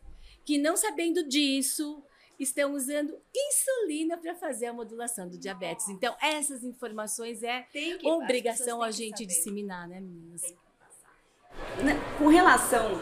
que, 0.43 0.57
não 0.57 0.75
sabendo 0.75 1.27
disso, 1.27 2.03
estão 2.43 2.73
usando 2.73 3.17
insulina 3.35 4.17
para 4.17 4.33
fazer 4.35 4.67
a 4.67 4.73
modulação 4.73 5.27
do 5.29 5.37
diabetes. 5.37 5.87
Então, 5.89 6.15
essas 6.21 6.63
informações 6.63 7.43
é 7.43 7.63
Tem 7.71 7.97
que, 7.97 8.07
obrigação 8.07 8.81
a 8.81 8.91
gente 8.91 9.25
disseminar, 9.25 9.87
né, 9.87 9.99
meninas? 9.99 10.41
Tem 10.41 10.51
que 10.51 10.57
passar. 10.79 11.83
Na- 11.83 12.17
Com 12.17 12.27
relação 12.27 12.99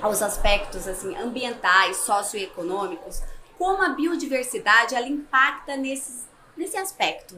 aos 0.00 0.22
aspectos 0.22 0.86
assim 0.86 1.16
ambientais, 1.16 1.96
socioeconômicos, 1.98 3.20
como 3.56 3.82
a 3.82 3.88
biodiversidade 3.90 4.94
ela 4.94 5.08
impacta 5.08 5.76
nesses, 5.76 6.26
nesse 6.56 6.76
aspecto? 6.76 7.34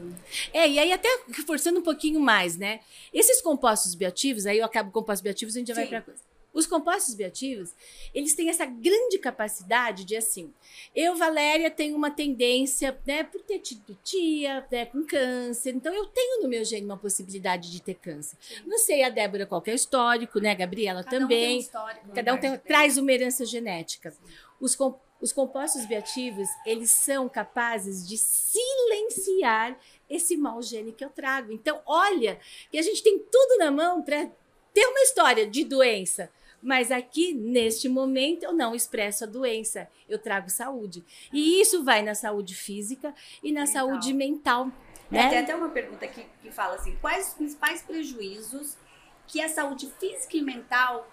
É, 0.53 0.69
e 0.69 0.77
aí 0.77 0.93
até 0.93 1.09
reforçando 1.35 1.79
um 1.79 1.83
pouquinho 1.83 2.19
mais, 2.19 2.55
né? 2.57 2.79
Esses 3.11 3.41
compostos 3.41 3.95
bioativos, 3.95 4.45
aí 4.45 4.59
eu 4.59 4.65
acabo 4.65 4.91
com 4.91 4.99
compostos 4.99 5.21
bioativos, 5.21 5.55
a 5.55 5.59
gente 5.59 5.67
já 5.69 5.73
vai 5.73 5.85
Sim. 5.85 5.89
para 5.89 6.01
coisa. 6.03 6.30
Os 6.53 6.67
compostos 6.67 7.15
bioativos, 7.15 7.73
eles 8.13 8.35
têm 8.35 8.49
essa 8.49 8.65
grande 8.65 9.17
capacidade 9.19 10.03
de 10.03 10.17
assim, 10.17 10.53
eu, 10.93 11.15
Valéria, 11.15 11.71
tenho 11.71 11.95
uma 11.95 12.11
tendência, 12.11 12.99
né, 13.07 13.23
por 13.23 13.41
ter 13.41 13.59
tido 13.59 13.97
tia, 14.03 14.65
né, 14.69 14.85
com 14.85 15.05
câncer, 15.05 15.73
então 15.73 15.93
eu 15.93 16.05
tenho 16.07 16.41
no 16.43 16.49
meu 16.49 16.65
gene 16.65 16.85
uma 16.85 16.97
possibilidade 16.97 17.71
de 17.71 17.81
ter 17.81 17.95
câncer. 17.95 18.37
Não 18.65 18.77
sei 18.77 19.01
a 19.03 19.09
Débora 19.09 19.45
qual 19.45 19.61
que 19.61 19.69
é 19.69 19.73
o 19.73 19.75
histórico, 19.75 20.39
né, 20.41 20.53
Gabriela 20.53 21.03
Cada 21.03 21.15
um 21.15 21.19
tem 21.19 21.25
um 21.25 21.29
também. 21.29 21.59
histórico, 21.59 22.11
Cada 22.13 22.31
um 22.33 22.35
né? 22.35 22.41
tem- 22.41 22.57
traz 22.57 22.97
uma 22.97 23.11
herança 23.13 23.45
genética. 23.45 24.13
Os, 24.59 24.75
com- 24.75 24.99
os 25.21 25.31
compostos 25.31 25.85
bioativos, 25.85 26.49
eles 26.65 26.91
são 26.91 27.29
capazes 27.29 28.05
de 28.05 28.17
silenciar 28.17 29.79
esse 30.09 30.35
mau 30.35 30.61
gene 30.61 30.91
que 30.91 31.03
eu 31.05 31.09
trago. 31.09 31.51
Então, 31.53 31.81
olha, 31.85 32.39
que 32.69 32.77
a 32.77 32.81
gente 32.81 33.01
tem 33.01 33.17
tudo 33.19 33.57
na 33.57 33.71
mão 33.71 34.01
para 34.03 34.29
ter 34.73 34.85
uma 34.85 34.99
história 35.01 35.47
de 35.47 35.63
doença. 35.63 36.29
Mas 36.61 36.91
aqui, 36.91 37.33
neste 37.33 37.89
momento, 37.89 38.43
eu 38.43 38.53
não 38.53 38.75
expresso 38.75 39.23
a 39.23 39.27
doença, 39.27 39.89
eu 40.07 40.19
trago 40.19 40.49
saúde. 40.49 41.03
E 41.33 41.59
isso 41.59 41.83
vai 41.83 42.01
na 42.01 42.13
saúde 42.13 42.53
física 42.55 43.13
e 43.43 43.51
na 43.51 43.61
Mental. 43.61 43.73
saúde 43.73 44.13
mental. 44.13 44.71
É, 45.11 45.21
Tem 45.23 45.31
Né? 45.31 45.37
até 45.39 45.55
uma 45.55 45.69
pergunta 45.69 46.05
aqui 46.05 46.25
que 46.41 46.51
fala 46.51 46.75
assim: 46.75 46.95
quais 47.01 47.29
os 47.29 47.33
principais 47.33 47.81
prejuízos 47.81 48.77
que 49.27 49.41
a 49.41 49.49
saúde 49.49 49.89
física 49.99 50.37
e 50.37 50.41
mental 50.41 51.09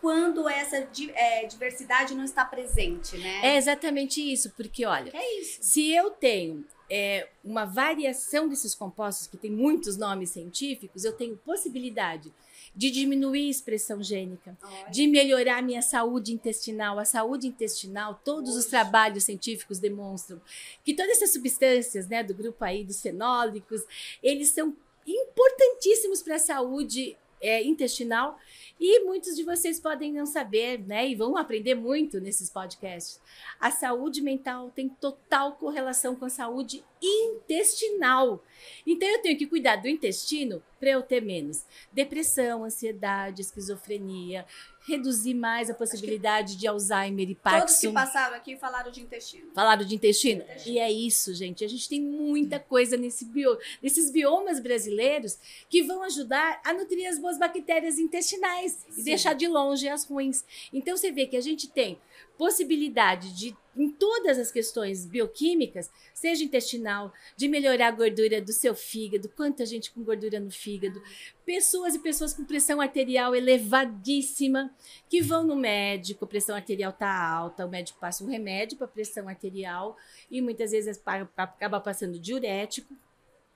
quando 0.00 0.48
essa 0.48 0.88
é, 1.14 1.46
diversidade 1.46 2.12
não 2.14 2.24
está 2.24 2.44
presente, 2.44 3.16
né? 3.18 3.40
É 3.44 3.56
exatamente 3.56 4.20
isso, 4.20 4.50
porque 4.56 4.84
olha, 4.84 5.12
É 5.14 5.40
isso. 5.40 5.58
Se 5.62 5.92
eu 5.92 6.10
tenho 6.10 6.64
é, 6.90 7.28
uma 7.44 7.64
variação 7.64 8.48
desses 8.48 8.74
compostos, 8.74 9.28
que 9.28 9.36
tem 9.36 9.50
muitos 9.50 9.96
nomes 9.96 10.30
científicos, 10.30 11.04
eu 11.04 11.12
tenho 11.12 11.36
possibilidade 11.36 12.32
de 12.74 12.90
diminuir 12.90 13.48
a 13.48 13.50
expressão 13.50 14.02
gênica, 14.02 14.56
Olha. 14.62 14.90
de 14.90 15.06
melhorar 15.06 15.58
a 15.58 15.62
minha 15.62 15.82
saúde 15.82 16.32
intestinal. 16.32 16.98
A 16.98 17.04
saúde 17.04 17.46
intestinal, 17.46 18.20
todos 18.24 18.56
os 18.56 18.66
trabalhos 18.66 19.24
científicos 19.24 19.78
demonstram 19.78 20.40
que 20.84 20.94
todas 20.94 21.12
essas 21.12 21.32
substâncias, 21.32 22.08
né, 22.08 22.22
do 22.22 22.34
grupo 22.34 22.64
aí 22.64 22.82
dos 22.82 23.00
fenólicos, 23.00 23.82
eles 24.22 24.48
são 24.48 24.74
importantíssimos 25.06 26.22
para 26.22 26.36
a 26.36 26.38
saúde 26.38 27.16
é, 27.42 27.62
intestinal 27.62 28.38
e 28.80 29.04
muitos 29.04 29.36
de 29.36 29.44
vocês 29.44 29.78
podem 29.78 30.12
não 30.12 30.26
saber, 30.26 30.78
né, 30.80 31.08
e 31.08 31.14
vão 31.14 31.36
aprender 31.36 31.74
muito 31.74 32.20
nesses 32.20 32.48
podcasts. 32.48 33.20
A 33.60 33.70
saúde 33.70 34.20
mental 34.20 34.70
tem 34.70 34.88
total 34.88 35.52
correlação 35.52 36.16
com 36.16 36.24
a 36.24 36.30
saúde 36.30 36.84
intestinal. 37.00 38.42
Então 38.86 39.08
eu 39.08 39.20
tenho 39.22 39.38
que 39.38 39.46
cuidar 39.46 39.76
do 39.76 39.88
intestino 39.88 40.62
para 40.80 40.90
eu 40.90 41.02
ter 41.02 41.20
menos 41.20 41.64
depressão, 41.92 42.64
ansiedade, 42.64 43.42
esquizofrenia, 43.42 44.46
reduzir 44.84 45.34
mais 45.34 45.70
a 45.70 45.74
possibilidade 45.74 46.56
de 46.56 46.66
Alzheimer 46.66 47.30
e 47.30 47.34
Todos 47.34 47.52
que 47.52 47.58
Parkinson. 47.58 47.92
passaram 47.92 48.36
aqui 48.36 48.56
falaram 48.56 48.90
de 48.90 49.00
intestino. 49.00 49.50
Falaram 49.54 49.84
de 49.84 49.94
intestino? 49.94 50.42
Intestino. 50.42 50.74
E 50.74 50.78
é 50.78 50.90
isso, 50.90 51.34
gente. 51.34 51.64
A 51.64 51.68
gente 51.68 51.88
tem 51.88 52.00
muita 52.00 52.58
coisa 52.58 52.96
nesse 52.96 53.24
bio, 53.24 53.56
nesses 53.82 54.10
biomas 54.10 54.60
brasileiros 54.60 55.38
que 55.68 55.82
vão 55.82 56.02
ajudar 56.02 56.60
a 56.64 56.72
nutrir 56.72 57.08
as 57.08 57.18
boas 57.18 57.38
bactérias 57.38 57.98
intestinais 57.98 58.84
e 58.88 58.94
Sim. 58.94 59.04
deixar 59.04 59.34
de 59.34 59.46
longe 59.46 59.88
as 59.88 60.04
ruins. 60.04 60.44
Então 60.72 60.96
você 60.96 61.12
vê 61.12 61.26
que 61.26 61.36
a 61.36 61.40
gente 61.40 61.68
tem 61.68 61.98
possibilidade 62.36 63.32
de, 63.34 63.56
em 63.76 63.90
todas 63.90 64.38
as 64.38 64.50
questões 64.50 65.06
bioquímicas, 65.06 65.90
seja 66.12 66.44
intestinal, 66.44 67.12
de 67.36 67.48
melhorar 67.48 67.88
a 67.88 67.92
gordura 67.92 68.40
do 68.40 68.52
seu 68.52 68.74
fígado, 68.74 69.28
quanta 69.28 69.64
gente 69.64 69.90
com 69.90 70.02
gordura 70.02 70.40
no 70.40 70.50
fígado, 70.50 71.02
pessoas 71.44 71.94
e 71.94 71.98
pessoas 71.98 72.34
com 72.34 72.44
pressão 72.44 72.80
arterial 72.80 73.34
elevadíssima 73.34 74.74
que 75.08 75.20
vão 75.20 75.44
no 75.44 75.56
médico, 75.56 76.24
a 76.24 76.28
pressão 76.28 76.56
arterial 76.56 76.92
tá 76.92 77.12
alta, 77.12 77.66
o 77.66 77.70
médico 77.70 78.00
passa 78.00 78.24
um 78.24 78.28
remédio 78.28 78.76
para 78.76 78.86
pressão 78.86 79.28
arterial 79.28 79.96
e 80.30 80.40
muitas 80.40 80.70
vezes 80.72 81.00
acaba 81.36 81.80
passando 81.80 82.18
diurético. 82.18 82.94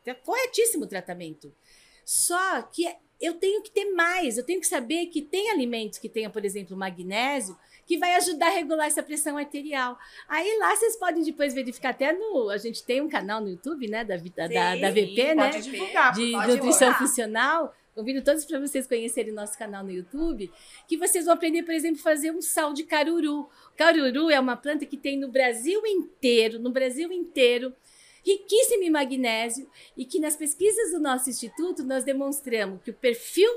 É 0.05 0.15
corretíssimo 0.15 0.85
o 0.85 0.89
tratamento. 0.89 1.53
Só 2.05 2.63
que 2.63 2.87
eu 3.21 3.35
tenho 3.35 3.63
que 3.63 3.71
ter 3.71 3.87
mais, 3.93 4.37
eu 4.37 4.45
tenho 4.45 4.61
que 4.61 4.67
saber 4.67 5.07
que 5.07 5.23
tem 5.23 5.51
alimentos 5.51 5.99
que 5.99 6.09
tenham, 6.09 6.31
por 6.31 6.45
exemplo, 6.45 6.77
magnésio, 6.77 7.57
que 7.87 7.97
vai 7.97 8.15
ajudar 8.17 8.49
a 8.49 8.51
regular 8.51 8.87
essa 8.87 9.03
pressão 9.03 9.39
arterial. 9.39 9.97
Aí 10.29 10.59
lá 10.59 10.75
vocês 10.75 10.97
podem 10.97 11.23
depois 11.23 11.55
verificar 11.55 11.91
até 11.91 12.13
no. 12.13 12.51
A 12.51 12.59
gente 12.59 12.85
tem 12.85 13.01
um 13.01 13.09
canal 13.09 13.41
no 13.41 13.49
YouTube, 13.49 13.89
né? 13.89 14.05
Da, 14.05 14.17
da, 14.17 14.47
da, 14.49 14.75
Sim, 14.75 14.81
da 14.81 14.91
VP, 14.91 15.35
né? 15.35 15.53
Pode 15.53 15.71
divulgar. 15.71 16.13
de 16.13 16.33
Pode 16.33 16.47
nutrição 16.49 16.89
divulgar. 16.89 16.99
funcional. 16.99 17.75
Convido 17.95 18.23
todos 18.23 18.45
para 18.45 18.61
vocês 18.61 18.87
conhecerem 18.87 19.33
nosso 19.33 19.57
canal 19.57 19.83
no 19.83 19.91
YouTube, 19.91 20.53
que 20.87 20.99
vocês 20.99 21.25
vão 21.25 21.33
aprender, 21.33 21.63
por 21.63 21.73
exemplo, 21.73 21.99
a 21.99 22.03
fazer 22.03 22.31
um 22.31 22.43
sal 22.43 22.75
de 22.75 22.83
caruru. 22.83 23.49
Caruru 23.75 24.29
é 24.29 24.39
uma 24.39 24.55
planta 24.55 24.85
que 24.85 24.99
tem 24.99 25.19
no 25.19 25.29
Brasil 25.29 25.81
inteiro, 25.87 26.59
no 26.59 26.71
Brasil 26.71 27.11
inteiro, 27.11 27.73
riquíssima 28.23 28.85
em 28.85 28.91
magnésio 28.91 29.71
e 29.97 30.05
que 30.05 30.21
nas 30.21 30.37
pesquisas 30.37 30.91
do 30.91 31.01
nosso 31.01 31.31
instituto 31.31 31.85
nós 31.85 32.05
demonstramos 32.05 32.83
que 32.83 32.91
o 32.91 32.95
perfil 32.95 33.49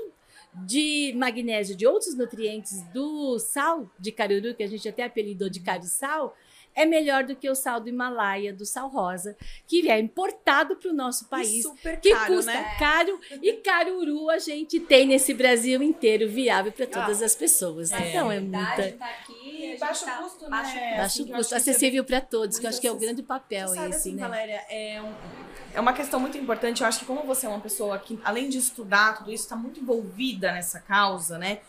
de 0.52 1.12
magnésio 1.16 1.76
de 1.76 1.86
outros 1.86 2.16
nutrientes 2.16 2.82
do 2.92 3.38
sal 3.38 3.90
de 3.98 4.10
caruru, 4.12 4.54
que 4.54 4.62
a 4.62 4.68
gente 4.68 4.88
até 4.88 5.04
apelidou 5.04 5.48
de 5.48 5.60
caru-sal, 5.60 6.36
é 6.72 6.86
melhor 6.86 7.24
do 7.24 7.34
que 7.34 7.50
o 7.50 7.54
sal 7.54 7.80
do 7.80 7.88
Himalaia, 7.88 8.52
do 8.52 8.64
sal 8.64 8.88
rosa, 8.88 9.36
que 9.66 9.90
é 9.90 9.98
importado 9.98 10.76
para 10.76 10.88
o 10.90 10.94
nosso 10.94 11.24
E 11.24 11.28
país 11.28 11.62
super 11.64 12.00
que 12.00 12.10
caro, 12.12 12.36
custa 12.36 12.52
né? 12.52 12.76
caro 12.78 13.20
e 13.42 13.54
caruru 13.54 14.30
a 14.30 14.38
gente 14.38 14.78
tem 14.78 15.04
nesse 15.06 15.34
Brasil 15.34 15.82
inteiro 15.82 16.28
viável 16.28 16.70
para 16.70 16.86
todas 16.86 17.22
as 17.22 17.34
pessoas. 17.34 17.90
É. 17.90 18.10
Então 18.10 18.30
é 18.30 18.38
Verdade, 18.38 18.82
muita 18.82 18.98
tá 18.98 19.06
aqui, 19.06 19.72
E 19.74 19.78
baixo 19.78 20.04
tá- 20.04 20.16
custo, 20.18 20.44
né? 20.44 20.50
baixo 20.50 20.78
É, 20.78 20.90
baixo 20.96 21.02
assim, 21.22 21.32
custo, 21.32 21.48
que 21.48 21.54
acessível 21.60 22.04
para 22.04 22.20
todos, 22.20 22.58
que 22.58 22.64
eu 22.66 22.70
acho 22.70 22.80
que 22.80 22.86
é 22.86 22.92
o 22.92 22.96
grande 22.96 23.22
papel 23.24 23.68
sabe, 23.68 23.88
esse, 23.90 23.98
assim, 23.98 24.14
né? 24.14 24.22
Valéria, 24.22 24.64
é, 24.70 25.02
um- 25.02 25.49
é 25.74 25.80
uma 25.80 25.92
questão 25.92 26.18
muito 26.18 26.36
importante. 26.36 26.82
Eu 26.82 26.88
acho 26.88 27.00
que 27.00 27.04
como 27.04 27.22
você 27.22 27.46
é 27.46 27.48
uma 27.48 27.60
pessoa 27.60 27.98
que, 27.98 28.18
além 28.24 28.48
de 28.48 28.58
estudar 28.58 29.18
tudo 29.18 29.32
isso, 29.32 29.44
está 29.44 29.56
muito 29.56 29.80
envolvida 29.80 30.52
nessa 30.52 30.80
causa, 30.80 31.38
né? 31.38 31.60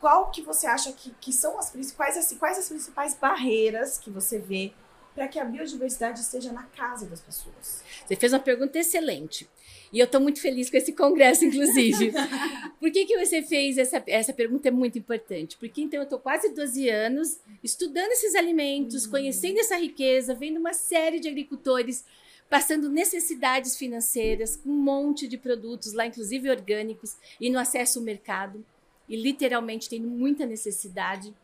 Qual 0.00 0.30
que 0.30 0.42
você 0.42 0.66
acha 0.66 0.92
que, 0.92 1.10
que 1.20 1.32
são 1.32 1.58
as 1.58 1.70
principais, 1.70 2.16
assim, 2.16 2.36
quais 2.36 2.58
as 2.58 2.68
principais 2.68 3.14
barreiras 3.14 3.98
que 3.98 4.10
você 4.10 4.38
vê 4.38 4.72
para 5.14 5.26
que 5.26 5.38
a 5.38 5.44
biodiversidade 5.44 6.20
esteja 6.20 6.52
na 6.52 6.64
casa 6.64 7.06
das 7.06 7.20
pessoas? 7.20 7.82
Você 8.06 8.14
fez 8.14 8.32
uma 8.32 8.38
pergunta 8.38 8.78
excelente. 8.78 9.48
E 9.92 9.98
eu 9.98 10.04
estou 10.04 10.20
muito 10.20 10.40
feliz 10.40 10.70
com 10.70 10.76
esse 10.76 10.92
congresso, 10.92 11.44
inclusive. 11.44 12.12
Por 12.78 12.90
que, 12.90 13.06
que 13.06 13.18
você 13.18 13.42
fez 13.42 13.78
essa, 13.78 14.02
essa 14.06 14.32
pergunta? 14.32 14.68
É 14.68 14.70
muito 14.70 14.98
importante. 14.98 15.56
Porque 15.56 15.80
então 15.80 15.98
eu 15.98 16.04
estou 16.04 16.18
quase 16.18 16.50
12 16.50 16.88
anos 16.88 17.40
estudando 17.64 18.10
esses 18.12 18.34
alimentos, 18.34 19.06
conhecendo 19.06 19.58
essa 19.58 19.76
riqueza, 19.76 20.34
vendo 20.34 20.58
uma 20.58 20.74
série 20.74 21.18
de 21.18 21.28
agricultores 21.28 22.04
passando 22.48 22.88
necessidades 22.88 23.76
financeiras, 23.76 24.56
com 24.56 24.70
um 24.70 24.82
monte 24.82 25.28
de 25.28 25.36
produtos 25.36 25.92
lá, 25.92 26.06
inclusive 26.06 26.50
orgânicos, 26.50 27.16
e 27.40 27.50
no 27.50 27.58
acesso 27.58 27.98
ao 27.98 28.04
mercado. 28.04 28.64
E 29.08 29.16
literalmente 29.16 29.88
tendo 29.88 30.08
muita 30.08 30.46
necessidade. 30.46 31.34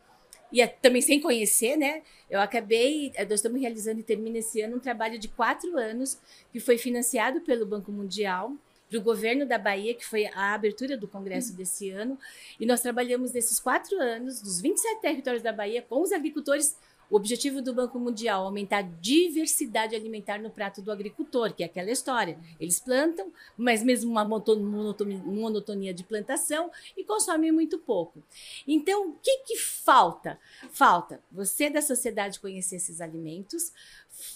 E 0.53 0.61
é- 0.61 0.67
também 0.67 1.03
sem 1.03 1.21
conhecer, 1.21 1.77
né? 1.77 2.03
Eu 2.31 2.41
acabei, 2.41 3.13
eh, 3.15 3.25
nós 3.25 3.35
estamos 3.35 3.61
realizando 3.61 4.01
e 4.01 4.03
termina 4.03 4.39
esse 4.39 4.61
ano 4.61 4.77
um 4.77 4.81
trabalho 4.81 5.19
de 5.19 5.29
quatro 5.29 5.77
anos 5.77 6.19
que 6.53 6.61
foi 6.61 6.79
financiado 6.79 7.41
pelo 7.41 7.67
Banco 7.67 7.91
Mundial 7.91 8.53
para 8.89 8.99
o 8.99 9.03
governo 9.03 9.47
da 9.47 9.59
Bahia, 9.59 9.95
que 9.95 10.05
foi 10.05 10.27
a 10.27 10.55
abertura 10.55 10.97
do 10.97 11.09
congresso 11.09 11.57
desse 11.57 11.91
ano. 11.91 12.19
E 12.61 12.67
nós 12.67 12.81
trabalhamos 12.81 13.33
nesses 13.33 13.59
quatro 13.59 13.99
anos, 14.01 14.41
dos 14.41 14.61
27 14.61 15.01
territórios 15.01 15.43
da 15.43 15.53
Bahia, 15.53 15.83
com 15.83 16.01
os 16.03 16.13
agricultores 16.13 16.77
O 17.15 17.17
objetivo 17.17 17.63
do 17.63 17.73
Banco 17.73 17.97
Mundial 17.97 18.43
é 18.43 18.45
aumentar 18.47 18.79
a 18.79 18.83
diversidade 18.83 19.95
alimentar 19.95 20.43
no 20.43 20.51
prato 20.51 20.83
do 20.83 20.91
agricultor, 20.91 21.55
que 21.55 21.63
é 21.63 21.67
aquela 21.67 21.93
história. 21.93 22.37
Eles 22.59 22.81
plantam, 22.81 23.33
mas 23.57 23.85
mesmo 23.85 24.11
uma 24.11 24.25
monotonia 24.25 25.95
de 25.95 26.03
plantação 26.03 26.73
e 26.97 27.05
consomem 27.05 27.53
muito 27.53 27.79
pouco. 27.79 28.21
Então, 28.67 29.11
o 29.11 29.13
que, 29.23 29.45
que 29.47 29.57
falta? 29.57 30.41
Falta 30.73 31.23
você 31.31 31.71
da 31.71 31.81
sociedade 31.81 32.41
conhecer 32.41 32.75
esses 32.75 33.01
alimentos, 33.01 33.73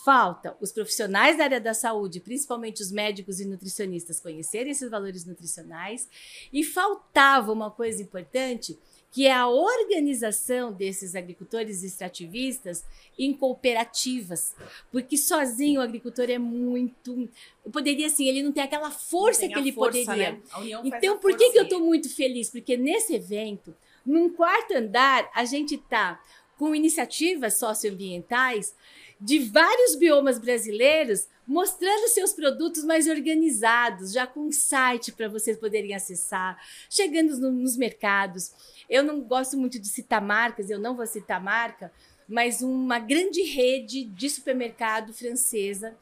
falta 0.05 0.57
os 0.61 0.71
profissionais 0.71 1.37
da 1.37 1.43
área 1.43 1.61
da 1.61 1.75
saúde, 1.75 2.21
principalmente 2.21 2.81
os 2.81 2.93
médicos 2.93 3.41
e 3.41 3.45
nutricionistas, 3.45 4.21
conhecerem 4.21 4.71
esses 4.71 4.89
valores 4.89 5.25
nutricionais, 5.25 6.09
e 6.53 6.63
faltava 6.63 7.51
uma 7.51 7.73
coisa 7.73 8.01
importante 8.01 8.79
que 9.11 9.27
é 9.27 9.33
a 9.33 9.49
organização 9.49 10.73
desses 10.73 11.15
agricultores 11.15 11.83
extrativistas 11.83 12.85
em 13.19 13.33
cooperativas, 13.33 14.55
porque 14.93 15.17
sozinho 15.17 15.81
o 15.81 15.83
agricultor 15.83 16.31
é 16.31 16.39
muito, 16.39 17.29
poderia 17.73 18.07
assim, 18.07 18.29
ele 18.29 18.43
não 18.43 18.53
tem 18.53 18.63
aquela 18.63 18.91
força 18.91 19.41
tem 19.41 19.53
que 19.53 19.59
ele 19.59 19.73
força, 19.73 20.05
poderia. 20.05 20.33
Né? 20.33 20.41
Então, 20.85 21.19
por 21.19 21.37
que, 21.37 21.51
que 21.51 21.59
eu 21.59 21.65
estou 21.65 21.81
muito 21.81 22.15
feliz? 22.15 22.51
Porque 22.51 22.77
nesse 22.77 23.15
evento, 23.15 23.75
num 24.05 24.29
quarto 24.31 24.75
andar, 24.75 25.31
a 25.35 25.45
gente 25.45 25.77
está 25.77 26.21
com 26.59 26.75
iniciativas 26.75 27.59
socioambientais 27.59 28.75
de 29.21 29.39
vários 29.39 29.97
biomas 29.97 30.39
brasileiros 30.39 31.27
mostrando 31.47 32.09
seus 32.09 32.35
produtos 32.35 32.85
mais 32.85 33.09
organizados, 33.09 34.13
já 34.13 34.27
com 34.27 34.41
um 34.41 34.53
site 34.53 35.13
para 35.13 35.29
vocês 35.29 35.57
poderem 35.57 35.95
acessar, 35.95 36.59
chegando 36.91 37.39
no, 37.39 37.51
nos 37.51 37.75
mercados. 37.75 38.53
Eu 38.89 39.03
não 39.03 39.21
gosto 39.21 39.57
muito 39.57 39.79
de 39.79 39.89
citar 39.89 40.21
marcas, 40.21 40.71
eu 40.71 40.79
não 40.79 40.97
vou 40.97 41.07
citar 41.07 41.43
marca, 41.43 41.93
mas 42.29 42.63
uma 42.63 42.99
grande 42.99 43.43
rede 43.43 44.05
de 44.05 44.29
supermercado 44.31 45.13
francesa 45.13 45.97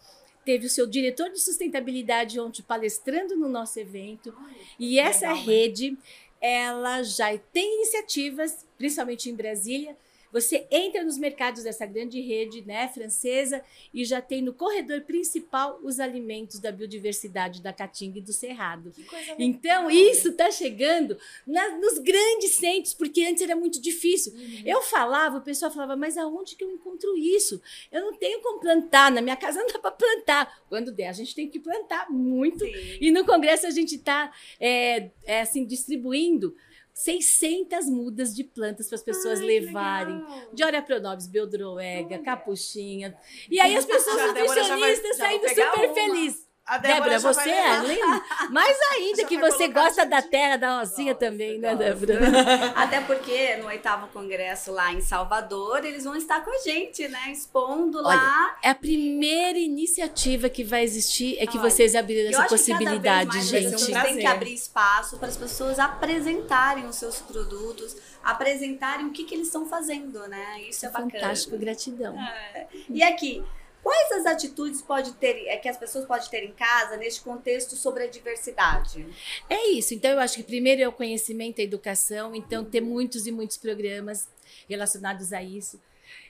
teve 0.45 0.67
o 0.67 0.71
seu 0.71 0.87
diretor 0.87 1.31
de 1.31 1.41
sustentabilidade 1.41 2.39
ontem 2.39 2.63
palestrando 2.63 3.37
no 3.37 3.49
nosso 3.49 3.81
evento. 3.81 4.33
E 4.79 4.99
essa 4.99 5.33
Legal, 5.33 5.45
rede, 5.45 5.99
ela 6.41 7.03
já 7.03 7.37
tem 7.53 7.79
iniciativas, 7.79 8.65
principalmente 8.79 9.29
em 9.29 9.35
Brasília, 9.35 9.97
você 10.37 10.67
entra 10.71 11.03
nos 11.03 11.17
mercados 11.17 11.63
dessa 11.63 11.87
grande 11.87 12.21
rede 12.21 12.61
né, 12.67 12.87
francesa 12.89 13.63
e 13.93 14.05
já 14.05 14.21
tem 14.21 14.43
no 14.43 14.53
corredor 14.53 15.01
principal 15.01 15.81
os 15.83 15.99
alimentos 15.99 16.61
da 16.61 16.71
biodiversidade 16.71 17.63
da 17.63 17.73
Caatinga 17.73 18.19
e 18.19 18.21
do 18.21 18.35
Cerrado. 18.35 18.93
Então, 19.39 19.91
isso 19.91 20.29
está 20.29 20.51
chegando 20.51 21.17
na, 21.47 21.79
nos 21.79 21.99
grandes 22.01 22.57
centros, 22.57 22.93
porque 22.93 23.25
antes 23.25 23.43
era 23.43 23.57
muito 23.57 23.81
difícil. 23.81 24.35
Uhum. 24.35 24.63
Eu 24.67 24.83
falava, 24.83 25.39
o 25.39 25.41
pessoal 25.41 25.71
falava, 25.71 25.97
mas 25.97 26.19
aonde 26.19 26.55
que 26.55 26.65
eu 26.65 26.71
encontro 26.71 27.17
isso? 27.17 27.59
Eu 27.91 28.03
não 28.03 28.13
tenho 28.13 28.43
como 28.43 28.61
plantar, 28.61 29.11
na 29.11 29.23
minha 29.23 29.37
casa 29.37 29.59
não 29.65 29.69
dá 29.69 29.79
para 29.79 29.91
plantar. 29.93 30.61
Quando 30.69 30.93
der, 30.93 31.09
a 31.09 31.15
gente 31.15 31.35
tem 31.35 31.49
que 31.49 31.59
plantar 31.59 32.11
muito. 32.11 32.63
Sim. 32.63 32.99
E 33.01 33.11
no 33.11 33.25
Congresso 33.25 33.67
a 33.67 33.71
gente 33.71 33.95
está 33.95 34.31
é, 34.61 35.09
é, 35.25 35.41
assim, 35.41 35.65
distribuindo 35.65 36.55
600 36.97 37.91
mudas 37.91 38.35
de 38.35 38.43
plantas 38.43 38.89
para 38.89 38.97
as 38.97 39.03
pessoas 39.03 39.41
Ai, 39.41 39.47
levarem. 39.47 40.25
Diora 40.55 40.81
pronobis, 40.81 41.27
beldroega, 41.27 42.21
capuchinha. 42.21 43.15
E 43.51 43.61
aí 43.61 43.77
as 43.77 43.85
pessoas 43.85 44.29
nutricionistas 44.29 45.17
saindo 45.19 45.47
super 45.47 45.93
felizes. 45.93 46.46
A 46.67 46.79
Débora, 46.79 47.11
Débora 47.11 47.19
você 47.21 47.49
é 47.49 47.79
linda. 47.79 48.25
Mais 48.51 48.77
ainda 48.93 49.25
que 49.25 49.39
você 49.39 49.69
gosta 49.69 50.05
da 50.05 50.21
terra 50.21 50.57
da 50.57 50.81
Rosinha 50.81 51.15
também, 51.15 51.59
né, 51.59 51.77
Débora? 51.77 52.19
Até 52.75 53.01
porque 53.03 53.55
no 53.59 53.67
oitavo 53.67 54.09
congresso 54.09 54.73
lá 54.73 54.93
em 54.93 55.01
Salvador, 55.01 55.85
eles 55.85 56.03
vão 56.03 56.17
estar 56.17 56.45
com 56.45 56.51
a 56.51 56.59
gente, 56.59 57.07
né? 57.07 57.31
Expondo 57.31 57.99
Olha, 57.99 58.17
lá. 58.17 58.57
É 58.65 58.71
a 58.71 58.75
primeira 58.75 59.57
iniciativa 59.57 60.49
que 60.49 60.65
vai 60.65 60.83
existir, 60.83 61.37
é 61.39 61.47
que 61.47 61.57
Olha, 61.57 61.71
vocês 61.71 61.95
abriram 61.95 62.31
essa 62.31 62.49
possibilidade, 62.49 63.41
gente. 63.43 63.75
A 63.75 63.79
gente 63.79 64.03
tem 64.03 64.19
que 64.19 64.27
abrir 64.27 64.55
espaço 64.55 65.19
para 65.19 65.29
as 65.29 65.37
pessoas 65.37 65.79
apresentarem 65.79 66.85
os 66.87 66.97
seus 66.97 67.21
produtos, 67.21 67.97
apresentarem 68.25 69.07
o 69.07 69.13
que, 69.13 69.23
que 69.23 69.37
eles 69.37 69.47
estão 69.47 69.67
fazendo, 69.67 70.27
né? 70.27 70.63
Isso 70.69 70.85
é, 70.85 70.89
é 70.89 70.91
bacana. 70.91 71.11
Fantástico, 71.13 71.57
gratidão. 71.57 72.19
É. 72.19 72.67
E 72.91 73.05
aqui, 73.05 73.45
Quais 73.87 74.11
as 74.11 74.27
atitudes 74.27 74.83
pode 74.83 75.13
ter, 75.13 75.47
é, 75.47 75.57
que 75.59 75.69
as 75.69 75.77
pessoas 75.77 76.05
podem 76.05 76.29
ter 76.29 76.43
em 76.43 76.51
casa 76.51 76.97
neste 76.97 77.21
contexto 77.21 77.77
sobre 77.77 78.03
a 78.03 78.09
diversidade? 78.09 79.07
É 79.49 79.69
isso. 79.69 79.95
Então, 79.95 80.11
eu 80.11 80.19
acho 80.19 80.39
que 80.39 80.43
primeiro 80.43 80.83
é 80.83 80.89
o 80.89 80.93
conhecimento, 80.93 81.61
a 81.61 81.65
educação. 81.65 82.35
Então, 82.35 82.65
ter 82.65 82.81
muitos 82.81 83.29
e 83.29 83.31
muitos 83.31 83.57
programas 83.57 84.29
relacionados 84.69 85.33
a 85.33 85.41
isso. 85.41 85.81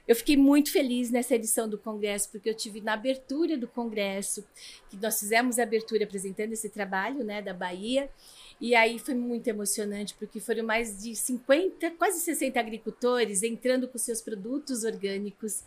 Eu 0.07 0.15
fiquei 0.15 0.37
muito 0.37 0.71
feliz 0.71 1.11
nessa 1.11 1.35
edição 1.35 1.67
do 1.67 1.79
Congresso, 1.79 2.29
porque 2.31 2.51
eu 2.51 2.55
tive 2.55 2.83
na 2.83 2.93
abertura 2.93 3.57
do 3.57 3.67
Congresso, 3.67 4.47
que 4.91 4.97
nós 4.99 5.19
fizemos 5.19 5.59
a 5.59 5.63
abertura 5.63 6.05
apresentando 6.05 6.53
esse 6.53 6.69
trabalho 6.69 7.25
né, 7.25 7.41
da 7.41 7.55
Bahia. 7.55 8.11
E 8.61 8.75
aí 8.75 8.99
foi 8.99 9.15
muito 9.15 9.49
emocionante, 9.49 10.15
porque 10.19 10.41
foram 10.41 10.63
mais 10.63 11.03
de 11.03 11.17
50, 11.17 11.93
quase 11.93 12.21
60 12.21 12.61
agricultores 12.61 13.43
entrando 13.43 13.89
com 13.89 13.97
seus 13.97 14.21
produtos 14.21 14.85
orgânicos 14.85 15.65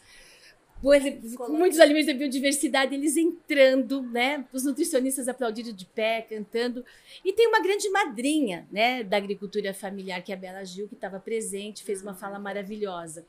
com 1.36 1.52
muitos 1.52 1.80
alimentos 1.80 2.08
da 2.08 2.14
biodiversidade, 2.14 2.96
eles 2.96 3.18
entrando, 3.18 4.02
né? 4.02 4.46
Os 4.54 4.64
nutricionistas 4.64 5.28
aplaudindo 5.28 5.74
de 5.74 5.86
pé, 5.86 6.22
cantando. 6.22 6.86
E 7.24 7.34
tem 7.34 7.48
uma 7.48 7.62
grande 7.62 7.90
madrinha, 7.90 8.66
né, 8.72 9.04
da 9.04 9.18
agricultura 9.18 9.74
familiar, 9.74 10.22
que 10.22 10.32
é 10.32 10.36
a 10.36 10.38
Bela 10.38 10.64
Gil, 10.64 10.88
que 10.88 10.96
estava 10.96 11.20
presente, 11.20 11.84
fez 11.84 12.02
uma 12.02 12.14
fala 12.14 12.40
maravilhosa. 12.40 13.26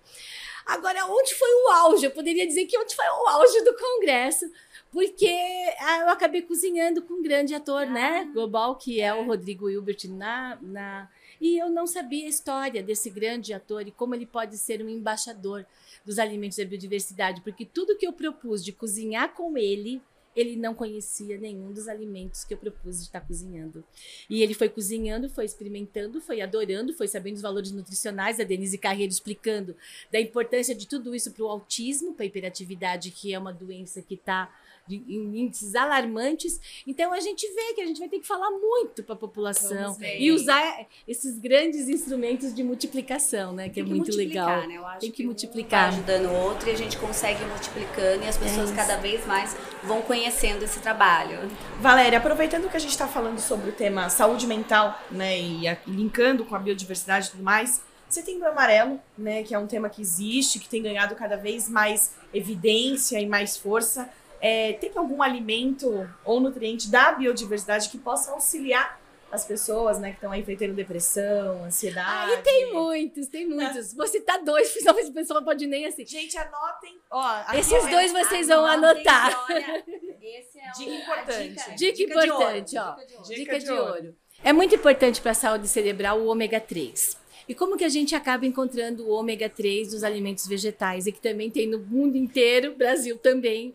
Agora, 0.64 1.04
onde 1.06 1.34
foi 1.34 1.48
o 1.48 1.68
auge? 1.70 2.06
Eu 2.06 2.12
poderia 2.12 2.46
dizer 2.46 2.66
que 2.66 2.78
onde 2.78 2.94
foi 2.94 3.04
o 3.04 3.28
auge 3.28 3.64
do 3.64 3.76
congresso, 3.76 4.48
porque 4.92 5.34
ah, 5.80 6.00
eu 6.02 6.08
acabei 6.10 6.42
cozinhando 6.42 7.02
com 7.02 7.14
um 7.14 7.22
grande 7.22 7.54
ator, 7.54 7.86
né, 7.86 8.26
ah. 8.28 8.32
global, 8.32 8.76
que 8.76 9.00
é 9.00 9.12
o 9.12 9.24
Rodrigo 9.24 9.68
Hilbert 9.68 10.08
na, 10.08 10.56
na 10.62 11.08
e 11.40 11.56
eu 11.56 11.70
não 11.70 11.86
sabia 11.86 12.26
a 12.26 12.28
história 12.28 12.82
desse 12.82 13.08
grande 13.08 13.54
ator 13.54 13.86
e 13.88 13.90
como 13.90 14.14
ele 14.14 14.26
pode 14.26 14.58
ser 14.58 14.82
um 14.82 14.88
embaixador 14.88 15.64
dos 16.04 16.18
alimentos 16.18 16.58
da 16.58 16.64
biodiversidade, 16.64 17.40
porque 17.42 17.64
tudo 17.64 17.96
que 17.96 18.06
eu 18.06 18.12
propus 18.12 18.64
de 18.64 18.72
cozinhar 18.72 19.34
com 19.34 19.56
ele, 19.56 20.02
ele 20.34 20.56
não 20.56 20.74
conhecia 20.74 21.36
nenhum 21.38 21.72
dos 21.72 21.88
alimentos 21.88 22.44
que 22.44 22.54
eu 22.54 22.58
propus 22.58 22.98
de 22.98 23.02
estar 23.04 23.20
cozinhando. 23.20 23.84
E 24.28 24.42
ele 24.42 24.54
foi 24.54 24.68
cozinhando, 24.68 25.28
foi 25.28 25.44
experimentando, 25.44 26.20
foi 26.20 26.40
adorando, 26.40 26.94
foi 26.94 27.08
sabendo 27.08 27.36
os 27.36 27.42
valores 27.42 27.72
nutricionais, 27.72 28.38
a 28.38 28.44
Denise 28.44 28.78
Carreiro 28.78 29.12
explicando 29.12 29.76
da 30.10 30.20
importância 30.20 30.74
de 30.74 30.86
tudo 30.86 31.14
isso 31.14 31.32
para 31.32 31.44
o 31.44 31.48
autismo, 31.48 32.14
para 32.14 32.24
a 32.24 32.26
hiperatividade, 32.26 33.10
que 33.10 33.34
é 33.34 33.38
uma 33.38 33.52
doença 33.52 34.00
que 34.00 34.14
está 34.14 34.54
em 34.96 35.40
índices 35.40 35.74
alarmantes. 35.74 36.61
Então 36.87 37.12
a 37.12 37.20
gente 37.20 37.46
vê 37.55 37.74
que 37.74 37.81
a 37.81 37.87
gente 37.87 37.98
vai 37.98 38.09
ter 38.09 38.18
que 38.18 38.26
falar 38.26 38.50
muito 38.50 39.03
para 39.03 39.14
a 39.14 39.18
população 39.18 39.96
e 40.18 40.31
usar 40.33 40.87
esses 41.07 41.38
grandes 41.38 41.88
instrumentos 41.88 42.55
de 42.55 42.62
multiplicação, 42.62 43.53
né? 43.53 43.68
Que 43.68 43.76
Tem 43.76 43.83
é 43.83 43.87
que 43.87 43.92
muito 43.92 44.16
legal. 44.16 44.66
Né? 44.66 44.81
Tem 45.00 45.11
que, 45.11 45.18
que 45.18 45.24
multiplicar. 45.24 45.87
Um 45.87 45.94
ajudando 45.94 46.26
o 46.26 46.35
outro 46.35 46.68
e 46.68 46.72
a 46.72 46.76
gente 46.76 46.96
consegue 46.96 47.44
multiplicando 47.44 48.24
e 48.24 48.29
as 48.29 48.37
pessoas 48.37 48.70
é 48.70 48.74
cada 48.74 48.96
vez 48.96 49.26
mais 49.26 49.57
vão 49.83 50.03
conhecendo 50.03 50.62
esse 50.64 50.81
trabalho. 50.81 51.38
Valéria, 51.81 52.18
aproveitando 52.18 52.68
que 52.70 52.76
a 52.76 52.81
gente 52.81 52.90
está 52.90 53.07
falando 53.07 53.38
sobre 53.38 53.70
o 53.70 53.72
tema 53.72 54.09
saúde 54.09 54.46
mental, 54.46 54.98
né? 55.11 55.38
E, 55.38 55.66
e 55.66 55.79
linkando 55.87 56.44
com 56.44 56.55
a 56.55 56.59
biodiversidade 56.59 57.29
e 57.29 57.31
tudo 57.31 57.42
mais. 57.42 57.83
Setembro 58.11 58.48
Amarelo, 58.48 59.00
né, 59.16 59.44
que 59.44 59.55
é 59.55 59.59
um 59.59 59.68
tema 59.68 59.88
que 59.88 60.03
existe, 60.03 60.59
que 60.59 60.68
tem 60.68 60.83
ganhado 60.83 61.14
cada 61.14 61.37
vez 61.37 61.68
mais 61.68 62.12
evidência 62.35 63.20
e 63.20 63.26
mais 63.26 63.57
força. 63.57 64.11
É, 64.40 64.72
tem 64.74 64.90
algum 64.96 65.22
alimento 65.22 66.09
ou 66.24 66.40
nutriente 66.40 66.90
da 66.90 67.12
biodiversidade 67.12 67.88
que 67.88 67.98
possa 67.98 68.33
auxiliar 68.33 68.98
as 69.31 69.44
pessoas, 69.44 70.00
né, 70.00 70.11
que 70.11 70.16
estão 70.16 70.33
aí 70.33 70.40
enfrentando 70.40 70.74
depressão, 70.74 71.64
ansiedade. 71.64 72.33
Aí 72.33 72.42
tem 72.42 72.72
muitos, 72.72 73.29
tem 73.29 73.46
muitos. 73.48 73.94
Vou 73.94 74.07
citar 74.07 74.42
dois, 74.42 74.74
talvez 74.83 75.09
a 75.09 75.12
pessoa 75.12 75.42
pode 75.42 75.66
nem 75.66 75.87
assim. 75.87 76.05
Gente, 76.05 76.37
anotem. 76.37 76.98
Ó, 77.11 77.55
Esses 77.55 77.87
dois 77.88 78.12
vocês 78.12 78.48
vão 78.48 78.66
anotar. 78.66 79.46
Olha, 79.48 79.85
esse 80.20 80.59
é 80.59 80.70
dica 80.76 80.94
importante. 80.94 81.48
Dica, 81.48 81.74
dica, 81.76 81.92
dica 81.92 82.26
importante, 82.26 82.79
ó. 82.79 82.94
Dica 82.94 83.07
de 83.07 83.14
ouro. 83.14 83.35
Dica 83.35 83.59
de 83.59 83.70
ouro. 83.70 84.16
É 84.42 84.53
muito 84.53 84.74
importante 84.74 85.20
para 85.20 85.33
a 85.33 85.35
saúde 85.35 85.68
cerebral 85.68 86.18
o 86.18 86.26
ômega 86.26 86.59
3. 86.59 87.19
E 87.50 87.54
como 87.54 87.76
que 87.76 87.82
a 87.84 87.88
gente 87.88 88.14
acaba 88.14 88.46
encontrando 88.46 89.08
o 89.08 89.10
ômega 89.10 89.48
3 89.48 89.92
nos 89.92 90.04
alimentos 90.04 90.46
vegetais 90.46 91.08
e 91.08 91.10
que 91.10 91.20
também 91.20 91.50
tem 91.50 91.66
no 91.66 91.80
mundo 91.80 92.16
inteiro, 92.16 92.76
Brasil 92.76 93.18
também 93.18 93.74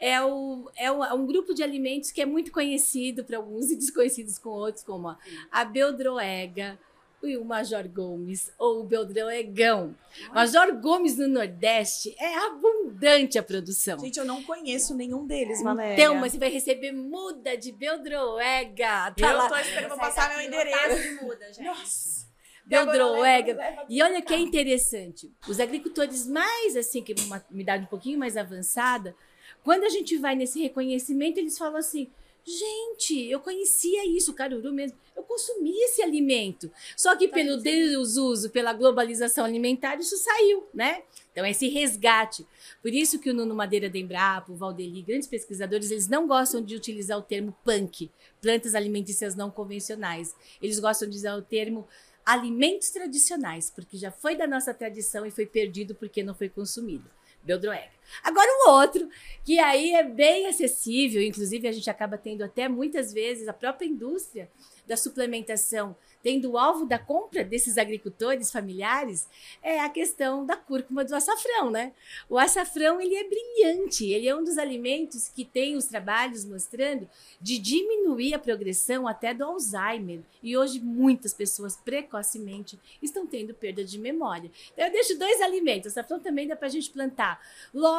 é, 0.00 0.20
o, 0.20 0.68
é, 0.76 0.90
o, 0.90 1.04
é 1.04 1.14
um 1.14 1.24
grupo 1.24 1.54
de 1.54 1.62
alimentos 1.62 2.10
que 2.10 2.20
é 2.20 2.26
muito 2.26 2.50
conhecido 2.50 3.22
para 3.22 3.36
alguns 3.36 3.70
e 3.70 3.76
desconhecidos 3.76 4.40
com 4.40 4.48
outros, 4.48 4.82
como 4.82 5.06
a, 5.06 5.16
a 5.52 5.64
beldroega, 5.64 6.76
e 7.22 7.36
o 7.36 7.44
Major 7.44 7.88
Gomes, 7.88 8.50
ou 8.58 8.80
o 8.80 8.84
Beldroegão. 8.84 9.94
Major 10.34 10.74
Gomes 10.80 11.16
no 11.16 11.28
Nordeste 11.28 12.12
é 12.18 12.34
abundante 12.46 13.38
a 13.38 13.42
produção. 13.44 14.00
Gente, 14.00 14.18
eu 14.18 14.24
não 14.24 14.42
conheço 14.42 14.96
nenhum 14.96 15.24
deles, 15.24 15.62
Valéria. 15.62 15.94
Então, 15.94 16.16
mas 16.16 16.32
você 16.32 16.38
vai 16.38 16.50
receber 16.50 16.90
muda 16.90 17.56
de 17.56 17.70
Beldroega. 17.70 19.12
Tá 19.12 19.14
eu 19.18 19.36
lá. 19.36 19.48
tô 19.48 19.56
esperando, 19.58 19.96
passar 19.96 20.36
meu 20.36 20.44
endereço. 20.44 21.00
De 21.00 21.24
muda, 21.24 21.52
gente. 21.52 21.64
Nossa. 21.64 22.21
Beldroega. 22.64 23.84
E 23.88 24.02
olha 24.02 24.22
que 24.22 24.32
é 24.32 24.38
interessante. 24.38 25.30
Os 25.48 25.60
agricultores 25.60 26.26
mais, 26.26 26.76
assim, 26.76 27.02
que 27.02 27.14
uma 27.24 27.42
idade 27.52 27.84
um 27.84 27.88
pouquinho 27.88 28.18
mais 28.18 28.36
avançada, 28.36 29.14
quando 29.62 29.84
a 29.84 29.88
gente 29.88 30.16
vai 30.18 30.34
nesse 30.34 30.60
reconhecimento, 30.60 31.38
eles 31.38 31.58
falam 31.58 31.76
assim: 31.76 32.10
Gente, 32.44 33.30
eu 33.30 33.38
conhecia 33.38 34.04
isso, 34.04 34.34
caruru 34.34 34.72
mesmo. 34.72 34.98
Eu 35.16 35.22
consumia 35.22 35.84
esse 35.84 36.02
alimento. 36.02 36.70
Só 36.96 37.14
que 37.14 37.28
pelo 37.28 37.56
desuso, 37.56 38.50
pela 38.50 38.72
globalização 38.72 39.44
alimentar, 39.44 39.96
isso 40.00 40.16
saiu, 40.16 40.66
né? 40.74 41.02
Então, 41.30 41.46
esse 41.46 41.68
resgate. 41.68 42.44
Por 42.82 42.92
isso 42.92 43.20
que 43.20 43.30
o 43.30 43.34
Nuno 43.34 43.54
Madeira 43.54 43.88
de 43.88 44.00
Embrapa, 44.00 44.50
o 44.50 44.56
Valdeli, 44.56 45.02
grandes 45.02 45.28
pesquisadores, 45.28 45.90
eles 45.90 46.08
não 46.08 46.26
gostam 46.26 46.60
de 46.60 46.74
utilizar 46.74 47.16
o 47.16 47.22
termo 47.22 47.56
punk, 47.64 48.10
plantas 48.40 48.74
alimentícias 48.74 49.36
não 49.36 49.50
convencionais. 49.50 50.34
Eles 50.60 50.80
gostam 50.80 51.08
de 51.08 51.16
usar 51.16 51.36
o 51.36 51.42
termo 51.42 51.86
alimentos 52.24 52.90
tradicionais, 52.90 53.70
porque 53.70 53.96
já 53.96 54.10
foi 54.10 54.36
da 54.36 54.46
nossa 54.46 54.72
tradição 54.72 55.26
e 55.26 55.30
foi 55.30 55.46
perdido 55.46 55.94
porque 55.94 56.22
não 56.22 56.34
foi 56.34 56.48
consumido. 56.48 57.10
Beldroeg. 57.42 57.90
Agora 58.22 58.48
o 58.66 58.70
outro, 58.70 59.08
que 59.44 59.58
aí 59.58 59.92
é 59.94 60.02
bem 60.02 60.46
acessível, 60.46 61.22
inclusive 61.22 61.66
a 61.68 61.72
gente 61.72 61.88
acaba 61.90 62.18
tendo 62.18 62.42
até 62.42 62.68
muitas 62.68 63.12
vezes 63.12 63.48
a 63.48 63.52
própria 63.52 63.86
indústria 63.86 64.50
da 64.86 64.96
suplementação 64.96 65.96
tendo 66.22 66.52
o 66.52 66.58
alvo 66.58 66.86
da 66.86 66.98
compra 66.98 67.44
desses 67.44 67.76
agricultores 67.76 68.50
familiares 68.50 69.28
é 69.62 69.80
a 69.80 69.88
questão 69.88 70.46
da 70.46 70.56
cúrcuma 70.56 71.04
do 71.04 71.14
açafrão, 71.14 71.70
né? 71.70 71.92
O 72.28 72.38
açafrão 72.38 73.00
ele 73.00 73.16
é 73.16 73.24
brilhante, 73.24 74.06
ele 74.06 74.28
é 74.28 74.34
um 74.34 74.44
dos 74.44 74.56
alimentos 74.56 75.28
que 75.28 75.44
tem 75.44 75.76
os 75.76 75.86
trabalhos 75.86 76.44
mostrando 76.44 77.08
de 77.40 77.58
diminuir 77.58 78.34
a 78.34 78.38
progressão 78.38 79.08
até 79.08 79.34
do 79.34 79.44
Alzheimer. 79.44 80.20
E 80.42 80.56
hoje 80.56 80.80
muitas 80.80 81.34
pessoas 81.34 81.76
precocemente 81.76 82.78
estão 83.02 83.26
tendo 83.26 83.52
perda 83.52 83.84
de 83.84 83.98
memória. 83.98 84.50
Então 84.72 84.86
eu 84.86 84.92
deixo 84.92 85.18
dois 85.18 85.40
alimentos. 85.40 85.86
O 85.86 85.88
açafrão 85.98 86.20
também 86.20 86.46
dá 86.46 86.54
para 86.54 86.68
a 86.68 86.70
gente 86.70 86.90
plantar. 86.90 87.40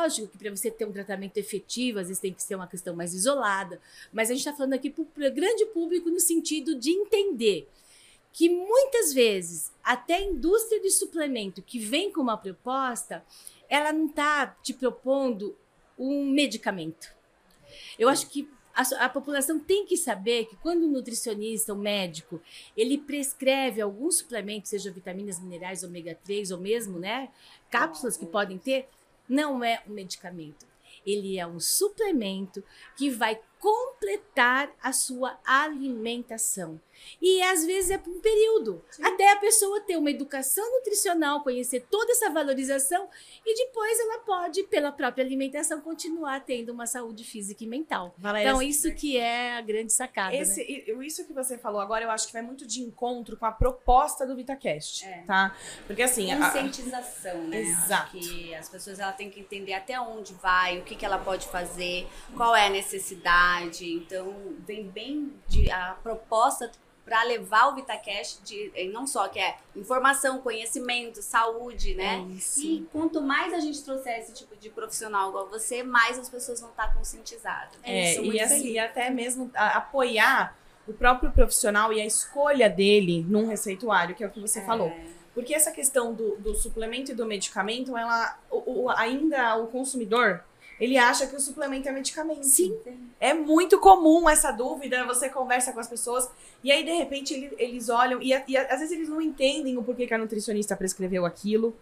Que 0.09 0.37
para 0.37 0.49
você 0.49 0.69
ter 0.69 0.85
um 0.85 0.91
tratamento 0.91 1.37
efetivo, 1.37 1.99
às 1.99 2.07
vezes 2.07 2.21
tem 2.21 2.33
que 2.33 2.43
ser 2.43 2.55
uma 2.55 2.67
questão 2.67 2.95
mais 2.95 3.13
isolada, 3.13 3.79
mas 4.11 4.29
a 4.29 4.33
gente 4.33 4.41
está 4.41 4.53
falando 4.53 4.73
aqui 4.73 4.89
para 4.89 5.01
o 5.01 5.33
grande 5.33 5.65
público 5.67 6.09
no 6.09 6.19
sentido 6.19 6.75
de 6.75 6.91
entender 6.91 7.67
que 8.31 8.49
muitas 8.49 9.13
vezes 9.13 9.71
até 9.83 10.15
a 10.15 10.21
indústria 10.21 10.81
de 10.81 10.89
suplemento 10.89 11.61
que 11.61 11.79
vem 11.79 12.11
com 12.11 12.21
uma 12.21 12.37
proposta, 12.37 13.23
ela 13.69 13.93
não 13.93 14.07
está 14.07 14.47
te 14.47 14.73
propondo 14.73 15.55
um 15.97 16.25
medicamento. 16.25 17.13
Eu 17.97 18.09
acho 18.09 18.27
que 18.27 18.49
a, 18.73 19.05
a, 19.05 19.09
população 19.09 19.59
tem 19.59 19.85
que 19.85 19.95
saber 19.95 20.45
que 20.45 20.55
quando 20.55 20.83
o 20.83 20.87
nutricionista, 20.87 21.73
o 21.73 21.77
médico, 21.77 22.41
ele 22.75 22.97
prescreve 22.97 23.79
alguns 23.79 24.17
suplementos, 24.17 24.71
seja 24.71 24.91
vitaminas, 24.91 25.39
minerais, 25.39 25.83
ômega 25.83 26.17
3 26.23 26.51
ou 26.51 26.59
mesmo, 26.59 26.97
né, 26.97 27.29
cápsulas 27.69 28.17
que 28.17 28.25
podem 28.25 28.57
ter, 28.57 28.89
não 29.27 29.63
é 29.63 29.81
um 29.87 29.91
medicamento. 29.91 30.65
Ele 31.05 31.37
é 31.37 31.45
um 31.45 31.59
suplemento 31.59 32.63
que 32.97 33.09
vai 33.09 33.39
completar 33.63 34.75
a 34.83 34.91
sua 34.91 35.39
alimentação. 35.45 36.81
E 37.21 37.41
às 37.43 37.65
vezes 37.65 37.91
é 37.91 37.97
por 37.97 38.11
um 38.11 38.19
período, 38.19 38.83
Sim. 38.91 39.03
até 39.03 39.31
a 39.31 39.37
pessoa 39.37 39.79
ter 39.81 39.97
uma 39.97 40.11
educação 40.11 40.69
nutricional, 40.77 41.41
conhecer 41.41 41.85
toda 41.89 42.11
essa 42.11 42.29
valorização 42.29 43.09
e 43.45 43.55
depois 43.55 43.99
ela 43.99 44.19
pode, 44.19 44.63
pela 44.63 44.91
própria 44.91 45.23
alimentação, 45.23 45.81
continuar 45.81 46.41
tendo 46.41 46.71
uma 46.71 46.85
saúde 46.85 47.23
física 47.23 47.63
e 47.63 47.67
mental. 47.67 48.13
Valéria, 48.17 48.49
então, 48.49 48.61
isso 48.61 48.93
que 48.93 49.17
é 49.17 49.57
a 49.57 49.61
grande 49.61 49.93
sacada. 49.93 50.35
Esse, 50.35 50.61
né? 50.61 51.05
Isso 51.05 51.25
que 51.25 51.33
você 51.33 51.57
falou 51.57 51.81
agora, 51.81 52.03
eu 52.03 52.11
acho 52.11 52.27
que 52.27 52.33
vai 52.33 52.41
muito 52.41 52.65
de 52.65 52.81
encontro 52.81 53.37
com 53.37 53.45
a 53.45 53.51
proposta 53.51 54.25
do 54.25 54.35
VitaCast, 54.35 55.05
é. 55.05 55.23
tá? 55.25 55.55
Porque 55.87 56.01
assim... 56.01 56.35
Conscientização, 56.35 57.31
a... 57.31 57.43
né? 57.43 57.61
Exato. 57.61 58.17
Acho 58.17 58.29
que 58.29 58.55
as 58.55 58.69
pessoas 58.69 58.99
ela 58.99 59.11
têm 59.11 59.29
que 59.29 59.39
entender 59.39 59.73
até 59.73 59.99
onde 59.99 60.33
vai, 60.33 60.79
o 60.79 60.83
que, 60.83 60.95
que 60.95 61.05
ela 61.05 61.17
pode 61.17 61.47
fazer, 61.47 62.07
qual 62.35 62.55
é 62.55 62.67
a 62.67 62.69
necessidade, 62.69 63.52
então, 63.61 64.33
vem 64.65 64.87
bem 64.87 65.33
de 65.47 65.69
a 65.71 65.97
proposta 66.01 66.71
para 67.05 67.21
levar 67.23 67.67
o 67.67 67.75
VitaCast 67.75 68.41
de 68.43 68.71
não 68.91 69.05
só 69.05 69.27
que 69.27 69.37
é 69.37 69.57
informação, 69.75 70.39
conhecimento, 70.39 71.21
saúde, 71.21 71.93
né? 71.95 72.25
É 72.29 72.61
e 72.61 72.87
quanto 72.91 73.21
mais 73.21 73.53
a 73.53 73.59
gente 73.59 73.83
trouxer 73.83 74.19
esse 74.19 74.33
tipo 74.33 74.55
de 74.55 74.69
profissional 74.69 75.29
igual 75.29 75.49
você, 75.49 75.83
mais 75.83 76.17
as 76.17 76.29
pessoas 76.29 76.61
vão 76.61 76.69
estar 76.69 76.93
conscientizadas. 76.93 77.77
É, 77.83 78.19
e 78.21 78.39
assim, 78.39 78.71
e 78.71 78.79
até 78.79 79.09
mesmo 79.09 79.51
apoiar 79.53 80.57
o 80.87 80.93
próprio 80.93 81.31
profissional 81.31 81.91
e 81.91 82.01
a 82.01 82.05
escolha 82.05 82.69
dele 82.69 83.25
num 83.27 83.47
receituário, 83.47 84.15
que 84.15 84.23
é 84.23 84.27
o 84.27 84.29
que 84.29 84.39
você 84.39 84.59
é. 84.59 84.65
falou. 84.65 84.93
Porque 85.33 85.53
essa 85.53 85.71
questão 85.71 86.13
do, 86.13 86.37
do 86.37 86.55
suplemento 86.55 87.11
e 87.11 87.15
do 87.15 87.25
medicamento, 87.25 87.97
ela 87.97 88.37
o, 88.51 88.83
o, 88.83 88.89
ainda 88.89 89.57
o 89.57 89.67
consumidor 89.67 90.43
ele 90.79 90.97
acha 90.97 91.27
que 91.27 91.35
o 91.35 91.39
suplemento 91.39 91.87
é 91.87 91.91
medicamento. 91.91 92.43
Sim. 92.43 92.77
É 93.19 93.33
muito 93.33 93.79
comum 93.79 94.29
essa 94.29 94.51
dúvida, 94.51 95.05
você 95.05 95.29
conversa 95.29 95.71
com 95.71 95.79
as 95.79 95.87
pessoas 95.87 96.29
e 96.63 96.71
aí 96.71 96.83
de 96.83 96.91
repente 96.91 97.33
ele, 97.33 97.55
eles 97.57 97.89
olham 97.89 98.21
e, 98.21 98.33
e, 98.47 98.57
às 98.57 98.79
vezes 98.79 98.91
eles 98.91 99.09
não 99.09 99.21
entendem 99.21 99.77
o 99.77 99.83
porquê 99.83 100.07
que 100.07 100.13
a 100.13 100.17
nutricionista 100.17 100.75
prescreveu 100.75 101.25
aquilo. 101.25 101.75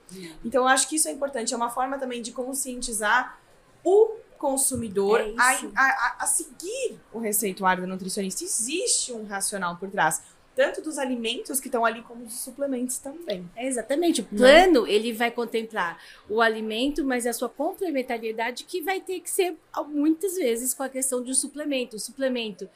Então 0.44 0.64
eu 0.64 0.68
acho 0.68 0.88
que 0.88 0.96
isso 0.96 1.08
é 1.08 1.12
importante, 1.12 1.54
é 1.54 1.58
uma 1.58 1.70
forma 1.70 1.98
também 1.98 2.22
de 2.22 2.32
conscientizar 2.32 3.40
o 3.84 4.16
consumidor 4.42 5.22
é 5.22 5.34
a, 5.38 5.52
a, 5.76 6.16
a, 6.22 6.26
seguir 6.26 7.00
o 7.14 7.20
receituário 7.20 7.84
do 7.84 7.88
nutricionista. 7.88 8.44
Existe 8.44 9.14
um 9.14 9.24
racional 9.24 9.78
por 9.78 9.88
trás 9.88 10.24
tanto 10.56 10.82
dos 10.82 10.98
alimentos 10.98 11.60
que 11.60 11.68
estão 11.68 11.86
ali 11.86 12.02
como 12.02 12.26
dos 12.26 12.40
suplementos 12.40 12.98
também. 12.98 13.50
É 13.56 13.68
exatamente. 13.68 14.22
O 14.22 14.26
plano, 14.26 14.82
Não. 14.82 14.88
ele 14.88 15.14
vai 15.14 15.32
contemplar 15.32 15.98
o 16.30 16.42
alimento, 16.42 17.04
mas 17.04 17.26
a 17.26 17.34
sua 17.34 17.50
complementariedade 17.50 18.64
que 18.64 18.82
vai 18.82 19.00
ter 19.00 19.20
que 19.20 19.30
ser 19.30 19.56
muitas 19.88 20.36
vezes 20.36 20.74
com 20.74 20.84
a 20.84 20.90
questão 20.90 21.24
de 21.24 21.32
um 21.32 21.34
suplemento. 21.34 21.96
O 21.96 22.00
suplemento 22.00 22.70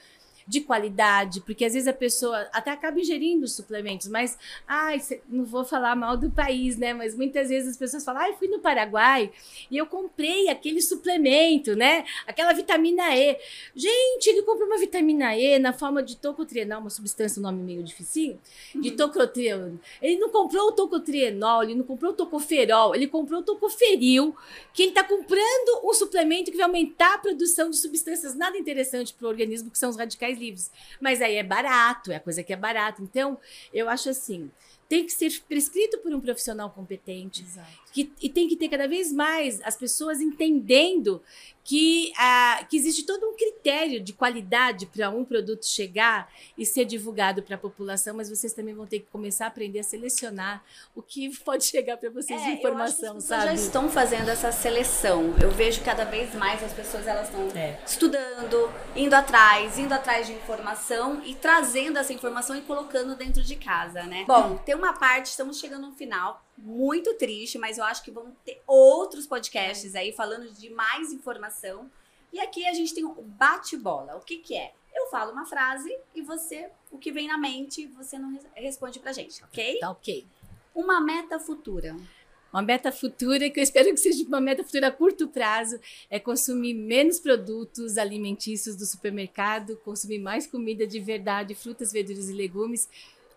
de 0.48 0.62
qualidade, 0.62 1.42
porque 1.42 1.66
às 1.66 1.74
vezes 1.74 1.88
a 1.88 1.94
pessoa 1.94 2.48
até 2.54 2.72
acaba 2.72 3.00
ingerindo 3.00 3.48
suplementos, 3.48 4.08
mas 4.08 4.38
ai, 4.68 5.02
não 5.28 5.44
vou 5.44 5.66
falar 5.66 5.96
mal 5.96 6.16
do 6.16 6.30
país, 6.30 6.78
né? 6.78 6.94
Mas 6.94 7.16
muitas 7.16 7.50
vezes 7.50 7.72
as 7.72 7.78
pessoas 7.78 8.04
falam, 8.04 8.22
ai, 8.22 8.34
fui 8.34 8.48
no 8.48 8.60
Paraguai 8.60 9.32
e 9.72 9.78
eu 9.78 9.88
comprei 9.88 10.50
aquele 10.50 10.82
suplemento, 10.82 11.76
né? 11.76 12.06
Aquela 12.28 12.54
vitamina 12.54 13.16
E. 13.16 13.38
Gente, 13.76 14.28
ele 14.28 14.44
comprou 14.44 14.68
uma 14.68 14.78
vitamina 14.78 15.36
E 15.36 15.58
na 15.58 15.74
forma 15.74 16.04
de 16.04 16.16
tocotrienol, 16.16 16.82
uma 16.82 16.90
substância, 16.90 17.40
um 17.40 17.44
nome 17.44 17.64
meio 17.64 17.84
dificinho, 17.84 18.40
de 18.74 18.90
uhum. 18.90 18.96
tocotrienol. 18.96 19.80
Ele 20.02 20.18
não 20.20 20.30
comprou 20.30 20.68
o 20.68 20.72
tocotrienol, 20.72 21.64
ele 21.64 21.76
não 21.76 21.84
comprou 21.84 22.12
o 22.12 22.16
tocoferol, 22.16 22.94
ele 22.94 23.08
comprou 23.08 23.40
o 23.40 23.44
tocoferil, 23.44 24.36
que 24.74 24.84
ele 24.84 24.90
está 24.92 25.04
comprando 25.04 25.82
um 25.84 25.94
suplemento 25.94 26.52
que 26.52 26.58
vai 26.58 26.66
aumentar 26.66 27.16
a 27.16 27.18
produção 27.18 27.70
de 27.70 27.78
substâncias 27.78 28.36
nada 28.36 28.58
interessante 28.58 29.14
para 29.14 29.26
o 29.26 29.30
organismo, 29.30 29.72
que 29.72 29.78
são 29.78 29.90
os 29.90 29.98
radicais 29.98 30.35
mais. 30.36 30.72
Mas 31.00 31.22
aí 31.22 31.36
é 31.36 31.44
barato, 31.44 32.12
é 32.12 32.16
a 32.16 32.20
coisa 32.20 32.44
que 32.44 32.54
é 32.54 32.56
barato. 32.56 33.02
Então, 33.02 33.40
eu 33.74 33.90
acho 33.90 34.10
assim, 34.10 34.52
tem 34.88 35.06
que 35.06 35.12
ser 35.12 35.42
prescrito 35.48 36.00
por 36.00 36.14
um 36.14 36.22
profissional 36.22 36.70
competente. 36.70 37.46
Que, 37.96 38.12
e 38.22 38.28
tem 38.28 38.46
que 38.50 38.58
ter 38.58 38.68
cada 38.68 38.90
vez 38.90 39.10
mais 39.14 39.62
as 39.64 39.78
pessoas 39.78 40.20
entendendo 40.20 41.22
que, 41.64 42.12
ah, 42.18 42.66
que 42.70 42.76
existe 42.76 43.04
todo 43.06 43.26
um 43.26 43.38
critério 43.38 44.02
de 44.02 44.12
qualidade 44.12 44.86
para 44.86 45.10
um 45.10 45.24
produto 45.24 45.66
chegar 45.66 46.30
e 46.58 46.66
ser 46.66 46.84
divulgado 46.84 47.42
para 47.42 47.56
a 47.56 47.58
população, 47.58 48.14
mas 48.18 48.30
vocês 48.30 48.52
também 48.52 48.76
vão 48.76 48.86
ter 48.86 49.00
que 49.00 49.08
começar 49.08 49.46
a 49.46 49.48
aprender 49.48 49.80
a 49.80 49.84
selecionar 49.84 50.62
o 50.94 51.02
que 51.02 51.30
pode 51.40 51.64
chegar 51.64 51.96
para 51.96 52.10
vocês 52.10 52.42
é, 52.42 52.46
de 52.48 52.52
informação, 52.58 53.22
sabe? 53.22 53.46
já 53.46 53.54
estão 53.54 53.90
fazendo 53.90 54.28
essa 54.28 54.52
seleção. 54.52 55.34
Eu 55.42 55.50
vejo 55.52 55.82
cada 55.82 56.04
vez 56.04 56.36
mais 56.36 56.62
as 56.62 56.74
pessoas 56.74 57.08
elas 57.08 57.30
estão 57.30 57.48
é. 57.58 57.80
estudando, 57.88 58.70
indo 58.94 59.14
atrás, 59.14 59.80
indo 59.80 59.94
atrás 59.94 60.28
de 60.28 60.34
informação 60.34 61.24
e 61.26 61.34
trazendo 61.34 61.98
essa 61.98 62.12
informação 62.12 62.58
e 62.58 62.62
colocando 62.62 63.16
dentro 63.16 63.42
de 63.42 63.56
casa, 63.56 64.04
né? 64.04 64.26
Bom, 64.28 64.58
tem 64.58 64.76
uma 64.76 64.92
parte, 64.92 65.28
estamos 65.28 65.58
chegando 65.58 65.88
no 65.88 65.94
final 65.94 66.46
muito 66.58 67.14
triste, 67.16 67.58
mas 67.58 67.78
eu 67.78 67.84
acho 67.84 68.04
que 68.04 68.12
vão 68.12 68.36
ter 68.46 68.62
outros 68.66 69.28
podcasts 69.28 69.96
aí 69.96 70.12
falando 70.12 70.52
de 70.52 70.70
mais 70.70 71.12
informação. 71.12 71.90
E 72.32 72.40
aqui 72.40 72.68
a 72.68 72.74
gente 72.74 72.94
tem 72.94 73.06
o 73.06 73.14
bate-bola. 73.14 74.16
O 74.16 74.22
que 74.22 74.38
que 74.38 74.56
é? 74.56 74.74
Eu 74.94 75.08
falo 75.08 75.32
uma 75.32 75.46
frase 75.46 75.96
e 76.14 76.22
você, 76.22 76.70
o 76.90 76.98
que 76.98 77.12
vem 77.12 77.28
na 77.28 77.38
mente, 77.38 77.88
você 77.88 78.18
não 78.18 78.40
responde 78.56 79.00
pra 79.00 79.12
gente, 79.12 79.44
ok? 79.44 79.80
Tá 79.80 79.92
ok. 79.92 80.26
Uma 80.74 81.02
meta 81.02 81.40
futura. 81.40 81.96
Uma 82.56 82.62
meta 82.62 82.90
futura, 82.90 83.50
que 83.50 83.60
eu 83.60 83.64
espero 83.64 83.90
que 83.90 83.98
seja 83.98 84.24
uma 84.26 84.40
meta 84.40 84.64
futura 84.64 84.88
a 84.88 84.92
curto 84.92 85.28
prazo, 85.28 85.78
é 86.10 86.18
consumir 86.18 86.74
menos 86.74 87.20
produtos 87.20 87.98
alimentícios 87.98 88.78
do 88.78 88.86
supermercado, 88.86 89.76
consumir 89.84 90.20
mais 90.20 90.48
comida 90.48 90.88
de 90.88 90.98
verdade, 91.02 91.54
frutas, 91.54 91.92
verduras 91.92 92.30
e 92.30 92.34
legumes, 92.34 92.88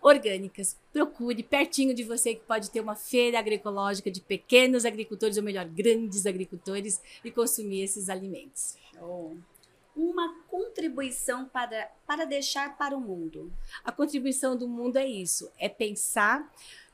orgânicas. 0.01 0.77
Procure 0.91 1.43
pertinho 1.43 1.93
de 1.93 2.03
você 2.03 2.35
que 2.35 2.45
pode 2.45 2.71
ter 2.71 2.81
uma 2.81 2.95
feira 2.95 3.39
agroecológica 3.39 4.09
de 4.09 4.21
pequenos 4.21 4.85
agricultores, 4.85 5.37
ou 5.37 5.43
melhor, 5.43 5.65
grandes 5.65 6.25
agricultores, 6.25 7.01
e 7.23 7.31
consumir 7.31 7.83
esses 7.83 8.09
alimentos. 8.09 8.77
Show. 8.93 9.37
Uma 9.95 10.33
contribuição 10.47 11.45
para, 11.45 11.91
para 12.07 12.25
deixar 12.25 12.77
para 12.77 12.95
o 12.95 13.01
mundo? 13.01 13.51
A 13.83 13.91
contribuição 13.91 14.55
do 14.55 14.67
mundo 14.67 14.97
é 14.97 15.05
isso: 15.05 15.51
é 15.57 15.67
pensar 15.67 16.49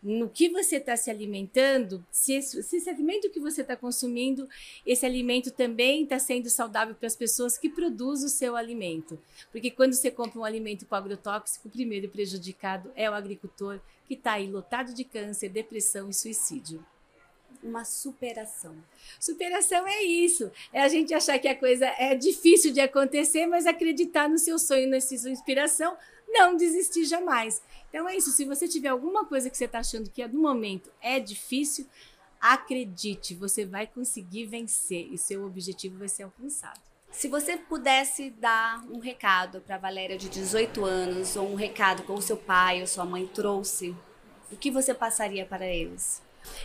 no 0.06 0.30
que 0.30 0.50
você 0.50 0.76
está 0.76 0.96
se 0.96 1.10
alimentando, 1.10 2.06
se 2.12 2.34
esse, 2.34 2.62
se 2.62 2.78
esse, 2.78 2.88
alimento 2.88 3.28
que 3.32 3.40
você 3.40 3.62
está 3.62 3.76
consumindo, 3.76 4.48
esse 4.86 5.04
alimento 5.04 5.50
também 5.50 6.04
está 6.04 6.20
sendo 6.20 6.48
saudável 6.48 6.94
para 6.94 7.08
as 7.08 7.16
pessoas 7.16 7.58
que 7.58 7.68
produzem 7.68 8.28
o 8.28 8.30
seu 8.30 8.56
alimento. 8.56 9.18
Porque 9.52 9.72
quando 9.72 9.94
você 9.94 10.12
compra 10.12 10.40
um 10.40 10.46
alimento 10.46 10.86
com 10.86 10.94
agrotóxico, 10.94 11.68
o 11.68 11.72
primeiro 11.72 12.08
prejudicado 12.08 12.92
é 12.96 13.10
o 13.10 13.16
agricultor, 13.16 13.80
que 14.08 14.14
está 14.14 14.34
aí 14.34 14.46
lotado 14.48 14.94
de 14.94 15.04
câncer, 15.04 15.50
depressão 15.50 16.08
e 16.08 16.14
suicídio 16.14 16.86
uma 17.64 17.84
superação. 17.84 18.76
Superação 19.20 19.88
é 19.88 20.04
isso. 20.04 20.52
É 20.72 20.84
a 20.84 20.88
gente 20.88 21.14
achar 21.16 21.40
que 21.40 21.48
a 21.48 21.58
coisa 21.58 21.88
é 21.98 22.14
difícil 22.14 22.72
de 22.72 22.80
acontecer, 22.80 23.48
mas 23.48 23.66
acreditar 23.66 24.30
no 24.30 24.38
seu 24.38 24.60
sonho, 24.60 24.88
na 24.88 25.02
sua 25.02 25.32
inspiração, 25.32 25.98
não 26.36 26.56
desistir 26.56 27.06
jamais. 27.06 27.62
Então 27.90 28.08
é 28.08 28.16
isso. 28.16 28.32
Se 28.32 28.46
você 28.46 28.68
tiver 28.68 28.90
alguma 28.90 29.26
coisa 29.26 29.50
que 29.50 29.58
você 29.58 29.66
está 29.66 29.80
achando 29.80 30.10
que 30.10 30.26
no 30.28 30.42
momento 30.42 30.92
é 31.02 31.20
difícil, 31.20 31.88
acredite, 32.40 33.34
você 33.34 33.66
vai 33.66 33.88
conseguir 33.88 34.46
vencer 34.46 35.08
e 35.12 35.18
seu 35.18 35.46
objetivo 35.46 35.98
vai 35.98 36.10
ser 36.10 36.24
alcançado. 36.24 36.80
Se 37.10 37.30
você 37.30 37.56
pudesse 37.56 38.30
dar 38.30 38.84
um 38.90 39.00
recado 39.00 39.62
para 39.62 39.78
Valéria 39.78 40.18
de 40.18 40.28
18 40.28 40.84
anos, 40.84 41.38
ou 41.38 41.50
um 41.50 41.56
recado 41.56 42.04
que 42.04 42.12
o 42.12 42.22
seu 42.22 42.36
pai 42.36 42.82
ou 42.82 42.88
sua 42.88 43.06
mãe 43.06 43.26
trouxe, 43.26 43.96
o 44.52 44.58
que 44.58 44.70
você 44.70 44.94
passaria 44.94 45.46
para 45.46 45.66
eles? 45.66 46.22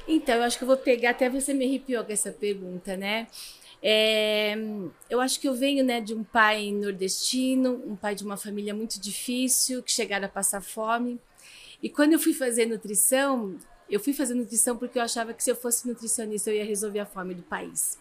Então, 0.08 0.34
eu 0.34 0.42
acho 0.42 0.58
que 0.58 0.64
eu 0.64 0.68
vou 0.68 0.76
pegar, 0.76 1.10
até 1.10 1.30
você 1.30 1.54
me 1.54 1.64
arrepiou 1.64 2.04
com 2.04 2.12
essa 2.12 2.32
pergunta, 2.32 2.96
né? 2.96 3.28
É, 3.82 4.54
eu 5.08 5.20
acho 5.20 5.40
que 5.40 5.48
eu 5.48 5.54
venho 5.54 5.84
né, 5.84 6.00
de 6.00 6.14
um 6.14 6.22
pai 6.22 6.70
nordestino, 6.70 7.82
um 7.86 7.96
pai 7.96 8.14
de 8.14 8.24
uma 8.24 8.36
família 8.36 8.74
muito 8.74 9.00
difícil, 9.00 9.82
que 9.82 9.90
chegaram 9.90 10.26
a 10.26 10.28
passar 10.28 10.60
fome. 10.60 11.18
E 11.82 11.88
quando 11.88 12.12
eu 12.12 12.18
fui 12.18 12.34
fazer 12.34 12.66
nutrição, 12.66 13.56
eu 13.88 13.98
fui 13.98 14.12
fazer 14.12 14.34
nutrição 14.34 14.76
porque 14.76 14.98
eu 14.98 15.02
achava 15.02 15.32
que 15.32 15.42
se 15.42 15.50
eu 15.50 15.56
fosse 15.56 15.88
nutricionista 15.88 16.50
eu 16.50 16.56
ia 16.56 16.64
resolver 16.64 17.00
a 17.00 17.06
fome 17.06 17.34
do 17.34 17.42
país. 17.42 17.98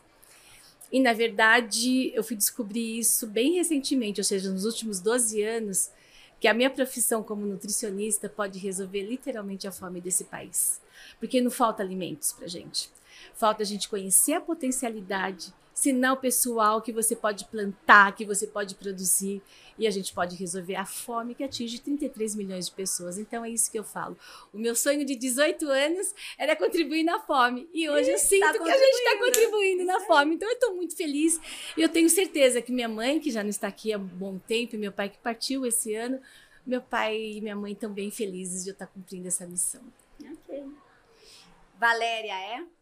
E 0.92 1.00
na 1.00 1.14
verdade, 1.14 2.12
eu 2.16 2.24
fui 2.24 2.36
descobrir 2.36 3.00
isso 3.00 3.28
bem 3.28 3.54
recentemente, 3.54 4.20
ou 4.20 4.24
seja, 4.24 4.52
nos 4.52 4.66
últimos 4.66 5.00
12 5.00 5.42
anos, 5.44 5.92
que 6.40 6.48
a 6.48 6.54
minha 6.54 6.70
profissão 6.70 7.22
como 7.22 7.46
nutricionista 7.46 8.28
pode 8.28 8.60
resolver 8.60 9.04
literalmente 9.04 9.68
a 9.68 9.72
fome 9.72 10.02
desse 10.02 10.24
país. 10.24 10.82
Porque 11.20 11.42
não 11.42 11.52
falta 11.52 11.84
alimentos 11.84 12.34
para 12.34 12.48
gente. 12.48 12.90
Falta 13.34 13.64
a 13.64 13.66
gente 13.66 13.88
conhecer 13.88 14.34
a 14.34 14.42
potencialidade, 14.42 15.54
sinal 15.80 16.18
pessoal 16.18 16.82
que 16.82 16.92
você 16.92 17.16
pode 17.16 17.46
plantar, 17.46 18.14
que 18.14 18.26
você 18.26 18.46
pode 18.46 18.76
produzir 18.76 19.42
e 19.78 19.88
a 19.88 19.92
gente 19.92 20.14
pode 20.14 20.36
resolver 20.36 20.76
a 20.76 20.86
fome 20.86 21.34
que 21.34 21.44
atinge 21.44 21.80
33 21.80 22.36
milhões 22.36 22.66
de 22.66 22.74
pessoas. 22.74 23.18
Então 23.18 23.46
é 23.46 23.50
isso 23.50 23.72
que 23.72 23.80
eu 23.80 23.84
falo. 23.84 24.18
O 24.54 24.58
meu 24.58 24.76
sonho 24.76 25.06
de 25.06 25.16
18 25.16 25.66
anos 25.70 26.14
era 26.38 26.54
contribuir 26.54 27.04
na 27.04 27.20
fome 27.20 27.70
e 27.74 27.90
hoje 27.90 28.10
eu 28.10 28.16
tá 28.16 28.20
sinto 28.20 28.42
tá 28.42 28.64
que 28.64 28.70
a 28.70 28.78
gente 28.78 28.96
está 28.96 29.26
contribuindo 29.26 29.86
na 29.86 30.02
fome. 30.02 30.36
Então 30.36 30.50
eu 30.50 30.56
estou 30.56 30.76
muito 30.76 30.98
feliz 30.98 31.40
e 31.78 31.82
eu 31.82 31.88
tenho 31.88 32.10
certeza 32.10 32.62
que 32.62 32.74
minha 32.74 32.90
mãe, 32.90 33.20
que 33.20 33.32
já 33.32 33.42
não 33.42 33.50
está 33.50 33.70
aqui 33.70 33.94
há 33.94 33.98
um 33.98 34.06
bom 34.06 34.38
tempo, 34.38 34.76
e 34.76 34.78
meu 34.78 34.92
pai 34.92 35.08
que 35.08 35.18
partiu 35.18 35.66
esse 35.66 35.96
ano, 35.96 36.20
meu 36.66 36.82
pai 36.82 37.18
e 37.18 37.42
minha 37.42 37.56
mãe 37.56 37.72
estão 37.72 37.92
bem 37.92 38.12
felizes 38.12 38.66
de 38.66 38.72
eu 38.72 38.74
estar 38.74 38.88
cumprindo 38.88 39.30
essa 39.30 39.48
missão. 39.48 39.82
Ok. 40.22 40.66
Valéria 41.80 42.34
é? 42.34 42.79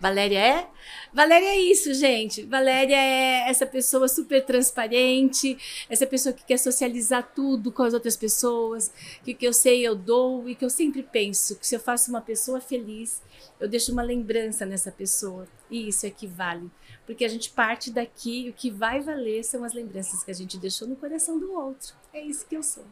Valéria 0.00 0.38
é? 0.38 0.68
Valéria 1.12 1.48
é 1.48 1.60
isso, 1.60 1.92
gente. 1.92 2.42
Valéria 2.44 2.96
é 2.96 3.50
essa 3.50 3.66
pessoa 3.66 4.08
super 4.08 4.42
transparente, 4.42 5.58
essa 5.90 6.06
pessoa 6.06 6.32
que 6.32 6.42
quer 6.42 6.56
socializar 6.56 7.30
tudo 7.34 7.70
com 7.70 7.82
as 7.82 7.92
outras 7.92 8.16
pessoas, 8.16 8.90
que, 9.22 9.34
que 9.34 9.46
eu 9.46 9.52
sei 9.52 9.82
eu 9.82 9.94
dou 9.94 10.48
e 10.48 10.54
que 10.54 10.64
eu 10.64 10.70
sempre 10.70 11.02
penso 11.02 11.54
que 11.56 11.66
se 11.66 11.76
eu 11.76 11.80
faço 11.80 12.10
uma 12.10 12.22
pessoa 12.22 12.62
feliz, 12.62 13.20
eu 13.60 13.68
deixo 13.68 13.92
uma 13.92 14.02
lembrança 14.02 14.64
nessa 14.64 14.90
pessoa. 14.90 15.46
E 15.70 15.88
isso 15.88 16.06
é 16.06 16.10
que 16.10 16.26
vale. 16.26 16.70
Porque 17.04 17.24
a 17.24 17.28
gente 17.28 17.50
parte 17.50 17.90
daqui 17.90 18.46
e 18.46 18.50
o 18.50 18.54
que 18.54 18.70
vai 18.70 19.00
valer 19.00 19.44
são 19.44 19.62
as 19.64 19.74
lembranças 19.74 20.24
que 20.24 20.30
a 20.30 20.34
gente 20.34 20.56
deixou 20.56 20.88
no 20.88 20.96
coração 20.96 21.38
do 21.38 21.52
outro. 21.52 21.94
É 22.10 22.22
isso 22.22 22.46
que 22.46 22.56
eu 22.56 22.62
sou. 22.62 22.84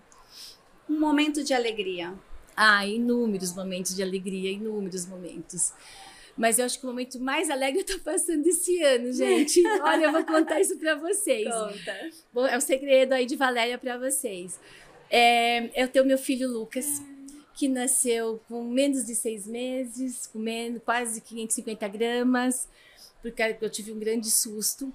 Um 0.87 1.01
momento 1.01 1.43
de 1.43 1.55
alegria. 1.55 2.13
Ah, 2.55 2.87
inúmeros 2.87 3.55
momentos 3.55 3.95
de 3.95 4.03
alegria, 4.03 4.51
inúmeros 4.51 5.07
momentos. 5.07 5.73
Mas 6.39 6.59
eu 6.59 6.65
acho 6.65 6.79
que 6.79 6.87
o 6.87 6.89
momento 6.89 7.19
mais 7.19 7.51
alegre 7.51 7.81
eu 7.81 7.85
tô 7.85 7.99
passando 7.99 8.47
esse 8.47 8.81
ano, 8.81 9.13
gente. 9.13 9.61
Olha, 9.83 10.05
eu 10.05 10.13
vou 10.13 10.25
contar 10.25 10.61
isso 10.61 10.79
para 10.79 10.95
vocês. 10.95 11.53
Conta. 11.53 12.11
Bom, 12.33 12.47
é 12.47 12.57
um 12.57 12.61
segredo 12.61 13.13
aí 13.13 13.27
de 13.27 13.35
Valéria 13.35 13.77
para 13.77 13.99
vocês. 13.99 14.59
É, 15.11 15.69
eu 15.75 15.89
tenho 15.89 16.07
meu 16.07 16.17
filho 16.17 16.49
Lucas, 16.49 17.03
que 17.55 17.67
nasceu 17.67 18.41
com 18.49 18.63
menos 18.63 19.05
de 19.05 19.17
seis 19.17 19.49
meses, 19.49 20.29
comendo 20.29 20.79
quase 20.81 21.21
550 21.21 21.89
gramas, 21.89 22.69
porque 23.21 23.43
eu 23.61 23.69
tive 23.69 23.91
um 23.91 23.99
grande 23.99 24.31
susto 24.31 24.93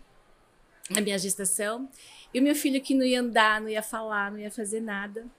na 0.89 1.01
minha 1.01 1.17
gestação. 1.17 1.89
E 2.33 2.39
o 2.39 2.43
meu 2.43 2.55
filho 2.55 2.81
que 2.81 2.95
não 2.95 3.05
ia 3.05 3.19
andar, 3.19 3.59
não 3.59 3.67
ia 3.67 3.83
falar, 3.83 4.31
não 4.31 4.39
ia 4.39 4.49
fazer 4.49 4.79
nada 4.79 5.29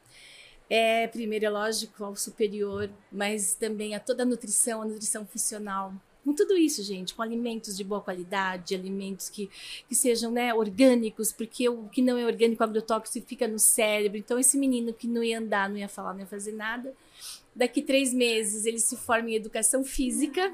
é, 0.69 1.07
primeiro, 1.07 1.45
é 1.45 1.51
lógico, 1.51 2.05
ao 2.05 2.17
superior, 2.17 2.91
mas 3.13 3.55
também 3.55 3.95
a 3.95 4.01
toda 4.01 4.23
a 4.23 4.27
nutrição, 4.27 4.83
a 4.83 4.85
nutrição 4.85 5.27
funcional. 5.27 5.93
Com 6.25 6.33
tudo 6.33 6.57
isso, 6.57 6.83
gente, 6.83 7.15
com 7.15 7.21
alimentos 7.21 7.77
de 7.77 7.85
boa 7.85 8.01
qualidade, 8.01 8.75
alimentos 8.75 9.29
que, 9.29 9.51
que 9.87 9.95
sejam 9.95 10.33
né, 10.33 10.55
orgânicos, 10.55 11.31
porque 11.31 11.69
o 11.69 11.87
que 11.89 12.01
não 12.01 12.17
é 12.17 12.25
orgânico, 12.25 12.65
agrotóxico, 12.65 13.27
fica 13.27 13.47
no 13.47 13.59
cérebro. 13.59 14.17
Então, 14.17 14.39
esse 14.39 14.57
menino 14.57 14.95
que 14.95 15.07
não 15.07 15.23
ia 15.23 15.39
andar, 15.39 15.69
não 15.69 15.77
ia 15.77 15.89
falar, 15.89 16.15
não 16.15 16.21
ia 16.21 16.27
fazer 16.27 16.53
nada, 16.53 16.95
daqui 17.55 17.83
três 17.83 18.15
meses 18.15 18.65
ele 18.65 18.79
se 18.79 18.97
forma 18.97 19.31
em 19.31 19.35
educação 19.35 19.85
física 19.85 20.53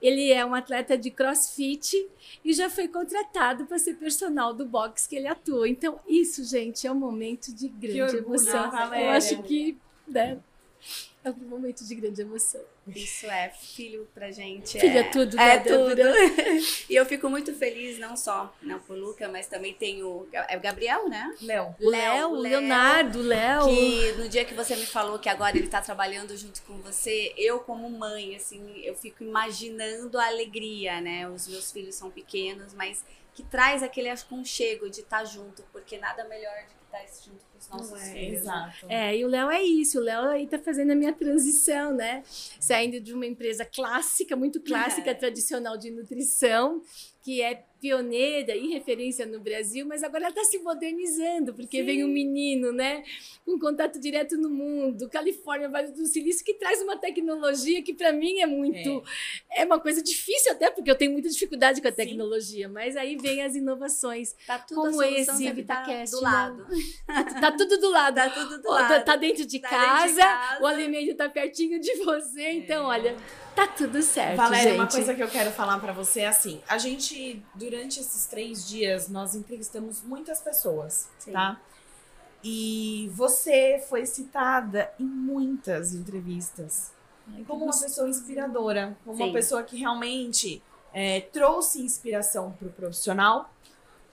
ele 0.00 0.32
é 0.32 0.44
um 0.44 0.54
atleta 0.54 0.96
de 0.96 1.10
crossfit 1.10 2.08
e 2.44 2.52
já 2.52 2.70
foi 2.70 2.88
contratado 2.88 3.66
para 3.66 3.78
ser 3.78 3.94
personal 3.94 4.54
do 4.54 4.64
box 4.64 5.06
que 5.06 5.16
ele 5.16 5.26
atua. 5.26 5.68
Então, 5.68 6.00
isso, 6.08 6.44
gente, 6.44 6.86
é 6.86 6.92
um 6.92 6.96
momento 6.96 7.54
de 7.54 7.68
grande 7.68 8.02
orgulho, 8.02 8.26
emoção. 8.26 8.72
Eu 8.94 9.10
acho 9.10 9.42
que 9.42 9.76
né, 10.08 10.38
é 11.22 11.30
um 11.30 11.34
momento 11.34 11.84
de 11.84 11.94
grande 11.94 12.22
emoção. 12.22 12.62
Isso 12.86 13.26
é 13.26 13.50
filho 13.50 14.08
pra 14.14 14.30
gente. 14.30 14.80
Filho 14.80 14.96
é, 14.96 15.00
é 15.00 15.02
tudo, 15.04 15.36
né, 15.36 15.54
É 15.54 15.58
tudo. 15.58 16.00
e 16.88 16.94
eu 16.94 17.04
fico 17.04 17.28
muito 17.28 17.54
feliz, 17.54 17.98
não 17.98 18.16
só 18.16 18.54
não 18.62 18.78
por 18.80 18.96
Luca, 18.96 19.28
mas 19.28 19.46
também 19.46 19.74
tem 19.74 20.02
o. 20.02 20.26
É 20.32 20.56
o 20.56 20.60
Gabriel, 20.60 21.08
né? 21.08 21.34
Léo. 21.42 21.74
Léo, 21.78 22.32
Leonardo, 22.32 23.20
Léo. 23.20 23.66
Que 23.68 24.12
no 24.12 24.28
dia 24.28 24.44
que 24.44 24.54
você 24.54 24.74
me 24.74 24.86
falou 24.86 25.18
que 25.18 25.28
agora 25.28 25.56
ele 25.56 25.68
tá 25.68 25.82
trabalhando 25.82 26.34
junto 26.36 26.62
com 26.62 26.78
você, 26.78 27.34
eu, 27.36 27.60
como 27.60 27.88
mãe, 27.90 28.34
assim, 28.34 28.80
eu 28.82 28.94
fico 28.94 29.22
imaginando 29.22 30.18
a 30.18 30.26
alegria, 30.26 31.00
né? 31.00 31.28
Os 31.28 31.46
meus 31.46 31.70
filhos 31.70 31.94
são 31.96 32.10
pequenos, 32.10 32.72
mas 32.72 33.04
que 33.34 33.42
traz 33.42 33.82
aquele 33.82 34.08
aconchego 34.08 34.88
de 34.88 35.00
estar 35.00 35.18
tá 35.18 35.24
junto, 35.24 35.62
porque 35.72 35.98
nada 35.98 36.24
melhor 36.24 36.54
do 36.62 36.74
que 36.74 36.84
estar 36.84 36.98
tá 36.98 37.22
junto 37.24 37.44
com 37.49 37.49
os 37.60 37.68
nossos 37.68 38.02
é, 38.02 38.12
filhos. 38.12 38.40
Exato. 38.40 38.86
É, 38.88 39.16
e 39.16 39.24
o 39.24 39.28
Léo 39.28 39.50
é 39.50 39.62
isso, 39.62 39.98
o 39.98 40.02
Léo 40.02 40.22
aí 40.28 40.46
tá 40.46 40.58
fazendo 40.58 40.92
a 40.92 40.94
minha 40.94 41.12
transição, 41.12 41.94
né? 41.94 42.22
Saindo 42.58 43.00
de 43.00 43.12
uma 43.12 43.26
empresa 43.26 43.64
clássica, 43.64 44.34
muito 44.34 44.60
clássica, 44.60 45.10
é. 45.10 45.14
tradicional 45.14 45.76
de 45.76 45.90
nutrição, 45.90 46.82
que 47.22 47.42
é 47.42 47.64
pioneira 47.80 48.54
e 48.54 48.68
referência 48.68 49.24
no 49.24 49.40
Brasil, 49.40 49.86
mas 49.86 50.02
agora 50.02 50.24
ela 50.24 50.30
está 50.30 50.44
se 50.44 50.58
modernizando, 50.58 51.54
porque 51.54 51.78
Sim. 51.78 51.84
vem 51.84 52.04
um 52.04 52.08
menino, 52.08 52.72
né, 52.72 53.02
com 53.44 53.58
contato 53.58 53.98
direto 53.98 54.36
no 54.36 54.50
mundo, 54.50 55.08
Califórnia, 55.08 55.68
Vale 55.68 55.90
do 55.92 56.06
Silício, 56.06 56.44
que 56.44 56.54
traz 56.54 56.82
uma 56.82 56.98
tecnologia 56.98 57.82
que 57.82 57.94
para 57.94 58.12
mim 58.12 58.40
é 58.40 58.46
muito, 58.46 59.02
é. 59.50 59.62
é. 59.62 59.64
uma 59.64 59.80
coisa 59.80 60.02
difícil 60.02 60.52
até, 60.52 60.70
porque 60.70 60.90
eu 60.90 60.94
tenho 60.94 61.12
muita 61.12 61.28
dificuldade 61.30 61.80
com 61.80 61.88
a 61.88 61.92
tecnologia, 61.92 62.68
Sim. 62.68 62.74
mas 62.74 62.96
aí 62.96 63.16
vem 63.16 63.42
as 63.42 63.54
inovações, 63.54 64.34
tá 64.46 64.58
tudo 64.58 64.82
como 64.82 65.02
esse 65.02 65.50
VitaCast, 65.50 66.14
do 66.14 66.22
lado. 66.22 66.66
Tá, 67.06 67.49
tá, 67.50 67.56
tudo 67.58 67.78
do 67.78 67.90
lado. 67.90 68.14
Tá 68.14 68.30
tudo 68.30 68.56
do 68.58 68.62
tá, 68.62 68.70
lado. 68.70 69.04
Tá 69.04 69.16
dentro 69.16 69.46
de, 69.46 69.58
tá 69.58 69.68
casa, 69.68 70.06
dentro 70.06 70.14
de 70.14 70.20
casa, 70.20 70.62
o 70.62 70.66
alimento 70.66 71.16
tá 71.16 71.28
pertinho 71.28 71.80
de 71.80 72.04
você, 72.04 72.42
é. 72.42 72.54
então, 72.54 72.86
olha, 72.86 73.16
tá 73.54 73.66
tudo 73.66 74.02
certo, 74.02 74.36
Valéria, 74.36 74.70
gente. 74.70 74.78
uma 74.78 74.86
coisa 74.86 75.14
que 75.14 75.22
eu 75.22 75.28
quero 75.28 75.50
falar 75.50 75.78
para 75.78 75.92
você 75.92 76.20
é 76.20 76.28
assim, 76.28 76.60
a 76.68 76.78
gente, 76.78 77.42
durante 77.54 78.00
esses 78.00 78.26
três 78.26 78.66
dias, 78.66 79.08
nós 79.08 79.34
entrevistamos 79.34 80.02
muitas 80.02 80.40
pessoas, 80.40 81.08
Sim. 81.18 81.32
tá? 81.32 81.60
E 82.42 83.10
você 83.14 83.84
foi 83.88 84.06
citada 84.06 84.90
em 84.98 85.04
muitas 85.04 85.94
entrevistas 85.94 86.90
Ai, 87.34 87.44
como 87.46 87.64
uma 87.64 87.78
pessoa 87.78 88.08
inspiradora, 88.08 88.96
como 89.04 89.16
Sim. 89.16 89.24
uma 89.24 89.32
pessoa 89.32 89.62
que 89.62 89.76
realmente 89.76 90.62
é, 90.92 91.20
trouxe 91.20 91.82
inspiração 91.82 92.52
para 92.52 92.68
o 92.68 92.72
profissional, 92.72 93.52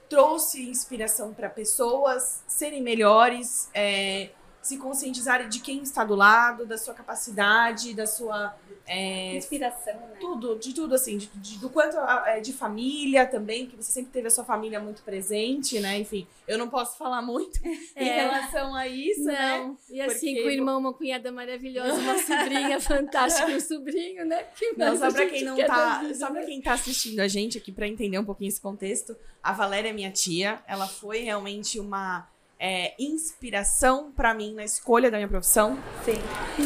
trouxe 0.08 0.68
inspiração 0.68 1.34
para 1.34 1.48
pessoas 1.48 2.42
serem 2.46 2.82
melhores, 2.82 3.68
é, 3.74 4.30
se 4.62 4.78
conscientizar 4.78 5.48
de 5.48 5.60
quem 5.60 5.82
está 5.82 6.04
do 6.04 6.14
lado, 6.14 6.66
da 6.66 6.76
sua 6.78 6.94
capacidade, 6.94 7.94
da 7.94 8.06
sua 8.06 8.54
é, 8.88 9.36
Inspiração, 9.36 9.92
né? 9.94 10.16
tudo, 10.20 10.58
de 10.58 10.72
tudo 10.74 10.94
assim, 10.94 11.18
de, 11.18 11.26
de- 11.34 11.58
do 11.58 11.68
quanto 11.70 11.96
a- 11.98 12.24
é, 12.26 12.40
de 12.40 12.52
família 12.52 13.26
também, 13.26 13.66
que 13.66 13.76
você 13.76 13.92
sempre 13.92 14.10
teve 14.10 14.26
a 14.28 14.30
sua 14.30 14.44
família 14.44 14.80
muito 14.80 15.02
presente, 15.02 15.78
né? 15.80 15.98
Enfim, 15.98 16.26
eu 16.46 16.56
não 16.58 16.68
posso 16.68 16.96
falar 16.96 17.20
muito 17.22 17.60
em 17.94 18.08
É. 18.08 18.22
relação 18.22 18.74
a 18.74 18.88
isso, 18.88 19.24
né? 19.24 19.58
Não, 19.58 19.76
e 19.90 20.00
assim, 20.00 20.28
Porque- 20.34 20.42
com 20.42 20.48
o 20.48 20.50
irmão, 20.50 20.78
uma 20.80 20.92
cunhada 20.94 21.30
maravilhosa, 21.30 21.92
uma 22.00 22.18
sobrinha 22.18 22.80
fantástica, 22.80 23.50
um 23.52 23.60
sobrinho, 23.60 24.24
né? 24.24 24.44
Que 24.56 24.72
Não, 24.76 24.96
só 24.96 25.12
pra 25.12 25.26
quem 25.26 25.44
não 25.44 25.56
da 25.56 25.66
tá, 25.66 25.98
vida, 26.00 26.14
só 26.14 26.30
pra 26.30 26.40
né? 26.40 26.46
quem 26.46 26.60
tá 26.62 26.72
assistindo 26.72 27.20
a 27.20 27.28
gente 27.28 27.58
aqui 27.58 27.70
pra 27.70 27.86
entender 27.86 28.18
um 28.18 28.24
pouquinho 28.24 28.48
esse 28.48 28.60
contexto, 28.60 29.14
a 29.42 29.52
Valéria 29.52 29.90
é 29.90 29.92
minha 29.92 30.10
tia, 30.10 30.60
ela 30.66 30.86
foi 30.88 31.18
realmente 31.20 31.78
uma 31.78 32.26
é, 32.60 32.94
inspiração 32.98 34.10
pra 34.10 34.34
mim 34.34 34.52
na 34.54 34.64
escolha 34.64 35.10
da 35.10 35.16
minha 35.16 35.28
profissão. 35.28 35.78
Sim. 36.04 36.18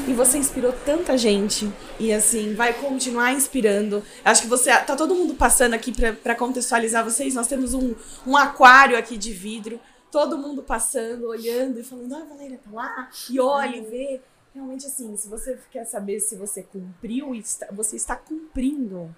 E 0.09 0.15
você 0.15 0.39
inspirou 0.39 0.73
tanta 0.85 1.19
gente. 1.19 1.71
E 2.01 2.13
assim, 2.13 2.55
vai 2.55 2.73
continuar 2.73 3.33
inspirando. 3.33 4.03
Acho 4.25 4.43
que 4.43 4.49
você. 4.49 4.71
Tá 4.71 4.97
todo 4.97 5.15
mundo 5.15 5.35
passando 5.35 5.75
aqui 5.75 5.93
pra, 5.93 6.13
pra 6.13 6.35
contextualizar 6.35 7.05
vocês. 7.05 7.35
Nós 7.35 7.47
temos 7.47 7.75
um, 7.75 7.95
um 8.27 8.37
aquário 8.37 8.97
aqui 8.97 9.19
de 9.19 9.33
vidro. 9.33 9.79
Todo 10.11 10.39
mundo 10.39 10.63
passando, 10.63 11.27
olhando 11.27 11.81
e 11.81 11.83
falando, 11.83 12.15
ah, 12.15 12.25
Valéria 12.25 12.59
tá 12.63 12.71
lá. 12.71 13.11
E 13.31 13.41
olha, 13.41 13.77
e 13.77 13.81
vê. 13.83 14.21
Realmente, 14.55 14.85
assim, 14.85 15.17
se 15.17 15.29
você 15.29 15.59
quer 15.71 15.87
saber 15.87 16.21
se 16.21 16.37
você 16.37 16.63
cumpriu, 16.63 17.33
você 17.71 17.97
está 17.97 18.15
cumprindo 18.15 19.15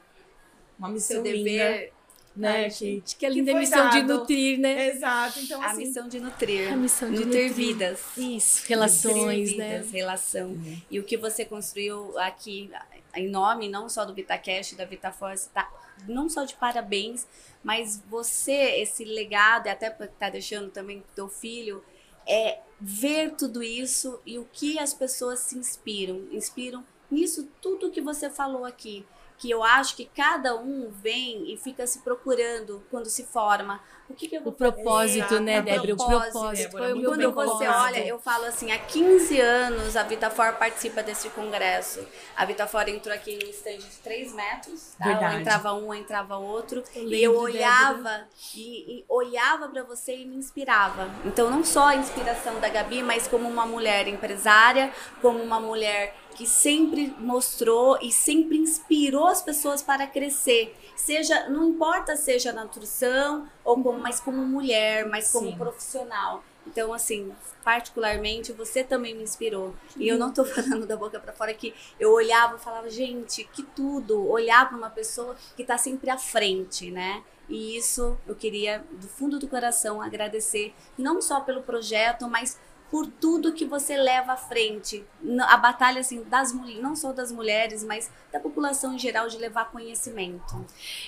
uma 0.79 0.89
missão 0.89 1.23
Seu 1.23 1.25
linda, 1.25 1.45
dever, 1.45 1.93
né? 2.37 2.65
Ai, 2.65 2.65
que, 2.65 2.71
gente, 2.71 3.17
que 3.17 3.27
a 3.27 3.29
que 3.29 3.35
linda 3.35 3.53
foi 3.53 3.61
missão 3.61 3.89
de 3.91 4.01
dado. 4.01 4.19
nutrir, 4.19 4.59
né? 4.59 4.89
Exato. 4.89 5.39
Então, 5.41 5.63
a 5.63 5.67
assim, 5.67 5.79
missão 5.79 6.09
de 6.09 6.21
nutrir. 6.21 6.73
A 6.73 6.77
missão 6.77 7.11
de 7.11 7.25
nutrir 7.25 7.49
nutrir. 7.49 7.67
vidas. 7.67 8.01
Isso, 8.17 8.67
relações, 8.67 9.51
Nutrir 9.51 9.57
né? 9.59 9.77
vidas, 9.79 9.93
relação. 9.93 10.57
E 10.91 10.99
o 10.99 11.05
que 11.05 11.17
você 11.17 11.45
construiu 11.45 12.19
aqui, 12.19 12.71
em 13.15 13.29
nome 13.29 13.69
não 13.69 13.89
só 13.89 14.05
do 14.05 14.13
VitaCast, 14.15 14.75
da 14.75 14.85
VitaForce, 14.85 15.49
tá 15.51 15.71
não 16.09 16.29
só 16.29 16.45
de 16.45 16.55
parabéns, 16.55 17.27
mas 17.63 18.03
você, 18.11 18.53
esse 18.81 19.05
legado, 19.05 19.67
e 19.67 19.71
até 19.71 19.89
para 19.89 20.09
tá 20.09 20.29
deixando 20.29 20.71
também 20.71 21.01
pro 21.01 21.15
teu 21.15 21.29
filho, 21.29 21.85
é 22.27 22.59
ver 22.81 23.35
tudo 23.37 23.63
isso 23.63 24.21
e 24.27 24.39
o 24.39 24.47
que 24.53 24.79
as 24.79 24.93
pessoas 24.93 25.41
se 25.41 25.57
inspiram. 25.57 26.23
Inspiram 26.33 26.85
nisso 27.11 27.49
tudo 27.63 27.91
que 27.91 28.01
você 28.01 28.29
falou 28.29 28.65
aqui. 28.65 29.07
Que 29.39 29.51
eu 29.51 29.63
acho 29.63 29.97
que 29.97 30.07
cada 30.07 30.57
um 30.57 30.91
vem 30.91 31.53
e 31.53 31.57
fica 31.57 31.87
se 31.87 32.01
procurando 32.01 32.83
quando 32.91 33.07
se 33.07 33.25
forma. 33.25 33.81
O 34.09 34.15
que, 34.15 34.29
que 34.29 34.37
eu 34.37 34.43
vou 34.43 34.53
O 34.53 34.55
propósito, 34.55 35.41
né, 35.41 35.55
Exato. 35.55 35.71
Débora? 35.71 35.95
O 35.95 35.97
Propósito, 35.97 36.71
Foi 36.73 36.93
o 36.93 36.97
meu 36.97 37.11
quando 37.11 37.21
propósito. 37.33 37.59
você 37.59 37.69
olha, 37.69 38.07
eu 38.07 38.19
falo 38.19 38.45
assim, 38.45 38.71
há 38.71 38.79
15 38.79 39.41
anos 39.41 39.97
a 39.97 40.03
Vitafor 40.03 40.53
participa 40.55 41.03
desse 41.03 41.31
congresso. 41.31 42.07
A 42.37 42.45
Vitafor 42.45 42.89
entrou 42.89 43.15
aqui 43.15 43.33
em 43.33 43.47
um 43.47 43.51
stand 43.51 43.79
de 43.79 43.97
3 44.03 44.33
metros, 44.35 44.95
tá? 44.99 45.07
Verdade. 45.07 45.41
entrava 45.41 45.73
um, 45.73 45.95
entrava 45.95 46.37
outro, 46.37 46.83
Eu 46.95 47.09
e 47.09 47.23
eu 47.23 47.37
olhava 47.37 48.29
e, 48.55 48.99
e 49.01 49.05
olhava 49.09 49.69
para 49.69 49.83
você 49.83 50.17
e 50.17 50.27
me 50.27 50.37
inspirava. 50.37 51.11
Então 51.25 51.51
não 51.51 51.65
só 51.65 51.89
a 51.89 51.97
inspiração 51.97 52.61
da 52.61 52.69
Gabi, 52.69 53.03
mas 53.03 53.27
como 53.27 53.49
uma 53.49 53.65
mulher 53.65 54.07
empresária, 54.07 54.93
como 55.23 55.43
uma 55.43 55.59
mulher 55.59 56.15
que 56.35 56.47
sempre 56.47 57.15
mostrou 57.19 57.97
e 58.03 58.11
sempre 58.11 58.59
inspirou 58.59 59.27
as 59.29 59.41
pessoas 59.41 59.83
para 59.83 60.07
crescer. 60.07 60.77
Seja, 60.97 61.49
não 61.49 61.69
importa 61.69 62.17
seja 62.17 62.53
na 62.53 62.65
nutrição 62.65 63.49
ou 63.65 63.81
como, 63.83 63.94
mas 63.99 64.21
como 64.21 64.45
mulher, 64.45 65.07
mas 65.07 65.31
como 65.33 65.51
Sim. 65.51 65.57
profissional. 65.57 66.43
Então, 66.67 66.93
assim, 66.93 67.33
particularmente, 67.63 68.53
você 68.53 68.83
também 68.83 69.15
me 69.15 69.23
inspirou. 69.23 69.75
E 69.97 70.09
eu 70.09 70.19
não 70.19 70.33
tô 70.33 70.45
falando 70.47 70.87
da 70.87 70.97
boca 70.97 71.21
pra 71.21 71.33
fora 71.33 71.53
que 71.53 71.75
eu 72.01 72.13
olhava 72.13 72.57
e 72.57 72.61
falava, 72.61 72.89
gente, 72.89 73.45
que 73.45 73.63
tudo, 73.63 74.29
olhar 74.29 74.69
para 74.69 74.77
uma 74.77 74.91
pessoa 74.91 75.37
que 75.57 75.65
tá 75.65 75.77
sempre 75.77 76.11
à 76.11 76.19
frente, 76.19 76.91
né? 76.91 77.23
E 77.49 77.77
isso 77.77 78.17
eu 78.27 78.35
queria, 78.35 78.83
do 78.93 79.07
fundo 79.07 79.39
do 79.39 79.47
coração, 79.47 80.01
agradecer, 80.01 80.75
não 80.97 81.21
só 81.21 81.41
pelo 81.41 81.63
projeto, 81.63 82.27
mas 82.29 82.59
por 82.95 83.09
tudo 83.09 83.53
que 83.53 83.65
você 83.65 83.97
leva 83.97 84.35
à 84.35 84.37
frente. 84.37 85.05
A 85.49 85.57
batalha, 85.57 85.99
assim, 85.99 86.23
das 86.31 86.53
mulheres, 86.53 86.81
não 86.81 86.95
só 86.95 87.13
das 87.13 87.33
mulheres, 87.33 87.83
mas 87.83 88.09
da 88.33 88.39
população 88.39 88.95
em 88.95 88.99
geral, 89.01 89.27
de 89.27 89.37
levar 89.37 89.73
conhecimento. 89.73 90.65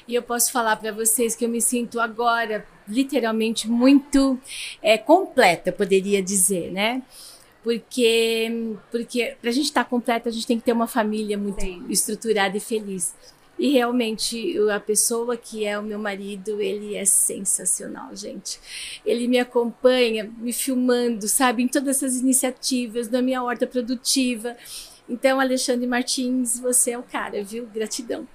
E 0.08 0.12
eu 0.12 0.20
posso 0.20 0.50
falar 0.50 0.74
para 0.74 0.90
vocês 0.90 1.36
que 1.36 1.44
eu 1.44 1.48
me 1.48 1.62
sinto 1.62 2.00
agora, 2.00 2.66
literalmente, 2.88 3.70
muito 3.70 4.36
é, 4.82 4.98
completa, 4.98 5.70
poderia 5.70 6.20
dizer, 6.20 6.72
né? 6.72 7.04
Porque, 7.62 8.74
porque 8.90 9.36
para 9.40 9.50
a 9.50 9.52
gente 9.52 9.66
estar 9.66 9.84
completa, 9.84 10.28
a 10.28 10.32
gente 10.32 10.44
tem 10.44 10.58
que 10.58 10.64
ter 10.64 10.72
uma 10.72 10.88
família 10.88 11.38
muito 11.38 11.60
Sim. 11.60 11.86
estruturada 11.88 12.56
e 12.56 12.60
feliz. 12.60 13.14
E 13.58 13.72
realmente, 13.72 14.54
a 14.70 14.78
pessoa 14.78 15.36
que 15.36 15.64
é 15.64 15.78
o 15.78 15.82
meu 15.82 15.98
marido, 15.98 16.60
ele 16.60 16.94
é 16.94 17.04
sensacional, 17.04 18.14
gente. 18.14 18.60
Ele 19.04 19.26
me 19.26 19.38
acompanha, 19.38 20.30
me 20.38 20.52
filmando, 20.52 21.26
sabe, 21.26 21.62
em 21.62 21.68
todas 21.68 21.96
essas 21.96 22.16
iniciativas, 22.16 23.08
na 23.08 23.22
minha 23.22 23.42
horta 23.42 23.66
produtiva. 23.66 24.56
Então, 25.08 25.40
Alexandre 25.40 25.86
Martins, 25.86 26.60
você 26.60 26.90
é 26.90 26.98
o 26.98 27.02
cara, 27.02 27.42
viu? 27.42 27.66
Gratidão. 27.66 28.28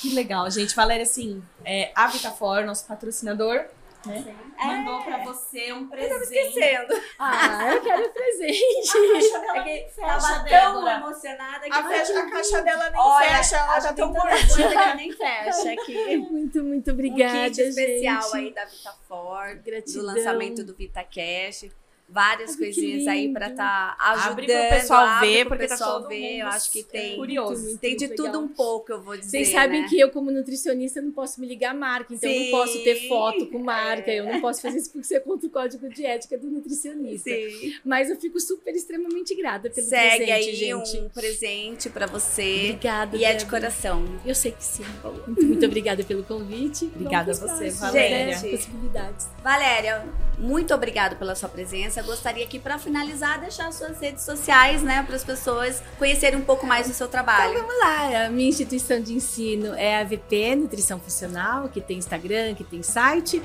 Que 0.00 0.14
legal, 0.14 0.50
gente. 0.50 0.74
Valéria, 0.74 1.02
assim, 1.02 1.42
é, 1.64 1.92
a 1.94 2.06
Vitafor, 2.08 2.64
nosso 2.64 2.86
patrocinador, 2.86 3.64
né? 4.06 4.34
Mandou 4.58 5.02
pra 5.02 5.18
você 5.24 5.72
um 5.72 5.86
presente. 5.88 6.22
Esquecendo. 6.22 6.94
Ah, 7.18 7.74
eu 7.74 7.82
quero 7.82 8.08
presente. 8.10 8.58
É 9.54 9.62
que 9.62 9.90
fecha, 9.90 10.06
tava 10.06 10.34
tão 10.34 10.44
Débora. 10.44 10.94
emocionada 10.96 11.60
que 11.66 11.72
A, 11.72 11.88
fecha- 11.88 12.18
a 12.20 12.30
caixa 12.30 12.62
dela 12.62 12.90
nem 12.90 13.00
Olha, 13.00 13.28
fecha, 13.28 13.56
ela 13.56 13.80
tá 13.80 13.92
tem 13.92 13.94
tão 13.96 14.14
coisa 14.14 14.46
que 14.46 14.94
nem 14.96 15.12
fecha 15.12 15.72
aqui. 15.72 16.16
Muito, 16.16 16.62
muito 16.64 16.90
obrigada, 16.90 17.38
um 17.38 17.44
kit 17.50 17.60
especial 17.62 18.22
gente. 18.22 18.36
aí 18.36 18.54
da 18.54 18.64
VitaFor, 18.64 19.56
do 19.56 19.62
Gratidão. 19.62 20.04
lançamento 20.04 20.64
do 20.64 20.74
VitaCash. 20.74 21.70
Várias 22.12 22.50
Ai, 22.50 22.56
coisinhas 22.56 23.06
aí 23.06 23.22
lindo. 23.22 23.34
pra 23.34 23.50
tá 23.50 23.96
ajudando. 23.98 24.30
Abre 24.32 24.46
pro 24.46 24.68
pessoal 24.80 25.06
abre 25.06 25.28
ver, 25.28 25.38
pro 25.44 25.48
porque 25.50 25.66
tá 25.68 25.74
pessoal 25.74 26.00
todo 26.00 26.08
ver. 26.08 26.38
Eu 26.38 26.46
acho 26.48 26.70
que 26.72 26.82
tem, 26.82 27.16
curioso. 27.16 27.62
Muito, 27.62 27.78
tem 27.78 27.96
de 27.96 28.06
muito 28.06 28.16
tudo 28.16 28.26
legal. 28.26 28.42
um 28.42 28.48
pouco, 28.48 28.92
eu 28.92 29.00
vou 29.00 29.16
dizer. 29.16 29.30
Vocês 29.30 29.48
sabem 29.48 29.82
né? 29.82 29.88
que 29.88 30.00
eu, 30.00 30.10
como 30.10 30.30
nutricionista, 30.30 31.00
não 31.00 31.12
posso 31.12 31.40
me 31.40 31.46
ligar 31.46 31.70
à 31.70 31.74
marca, 31.74 32.12
então 32.12 32.28
eu 32.28 32.36
Sim. 32.36 32.50
não 32.50 32.58
posso 32.58 32.82
ter 32.82 33.08
foto 33.08 33.46
com 33.46 33.58
marca, 33.60 34.10
É. 34.10 34.18
eu 34.20 34.24
não 34.24 34.40
posso 34.40 34.60
fazer 34.60 34.78
isso 34.78 34.90
porque 34.90 35.06
você 35.06 35.16
é 35.16 35.20
contra 35.20 35.46
o 35.46 35.50
código 35.50 35.88
de 35.88 36.04
ética 36.04 36.36
do 36.36 36.48
nutricionista. 36.50 37.30
Sim. 37.30 37.74
Mas 37.84 38.10
eu 38.10 38.16
fico 38.16 38.40
super, 38.40 38.74
extremamente 38.74 39.34
grata 39.36 39.70
pelo 39.70 39.86
Segue 39.86 40.16
presente, 40.24 40.32
aí 40.32 40.54
gente. 40.56 40.98
um 40.98 41.08
presente 41.08 41.88
pra 41.90 42.06
você. 42.06 42.70
Obrigada, 42.70 43.16
E 43.16 43.24
é 43.24 43.34
de 43.34 43.46
coração. 43.46 44.04
Eu 44.26 44.34
sei 44.34 44.52
que 44.52 44.64
sim. 44.64 44.84
Muito, 45.26 45.46
muito 45.46 45.66
obrigada 45.66 46.02
pelo 46.02 46.24
convite. 46.24 46.86
Obrigada 46.86 47.30
a 47.30 47.34
você, 47.34 47.70
Valéria. 47.70 48.26
né, 48.40 48.50
Possibilidades. 48.50 49.28
Valéria, 49.42 50.04
muito 50.38 50.74
obrigada 50.74 51.14
pela 51.16 51.34
sua 51.34 51.48
presença. 51.48 51.99
Gostaria 52.02 52.44
aqui 52.44 52.58
para 52.58 52.78
finalizar 52.78 53.40
deixar 53.40 53.72
suas 53.72 53.98
redes 54.00 54.24
sociais, 54.24 54.82
né, 54.82 55.02
para 55.02 55.16
as 55.16 55.24
pessoas 55.24 55.82
conhecerem 55.98 56.38
um 56.38 56.44
pouco 56.44 56.66
mais 56.66 56.88
do 56.88 56.94
seu 56.94 57.08
trabalho. 57.08 57.58
Vamos 57.58 57.78
lá, 57.80 58.26
a 58.26 58.30
minha 58.30 58.48
instituição 58.48 59.00
de 59.00 59.14
ensino 59.14 59.74
é 59.74 60.00
a 60.00 60.04
VP 60.04 60.56
Nutrição 60.56 60.98
Funcional, 60.98 61.68
que 61.68 61.80
tem 61.80 61.98
Instagram, 61.98 62.54
que 62.54 62.64
tem 62.64 62.82
site. 62.82 63.42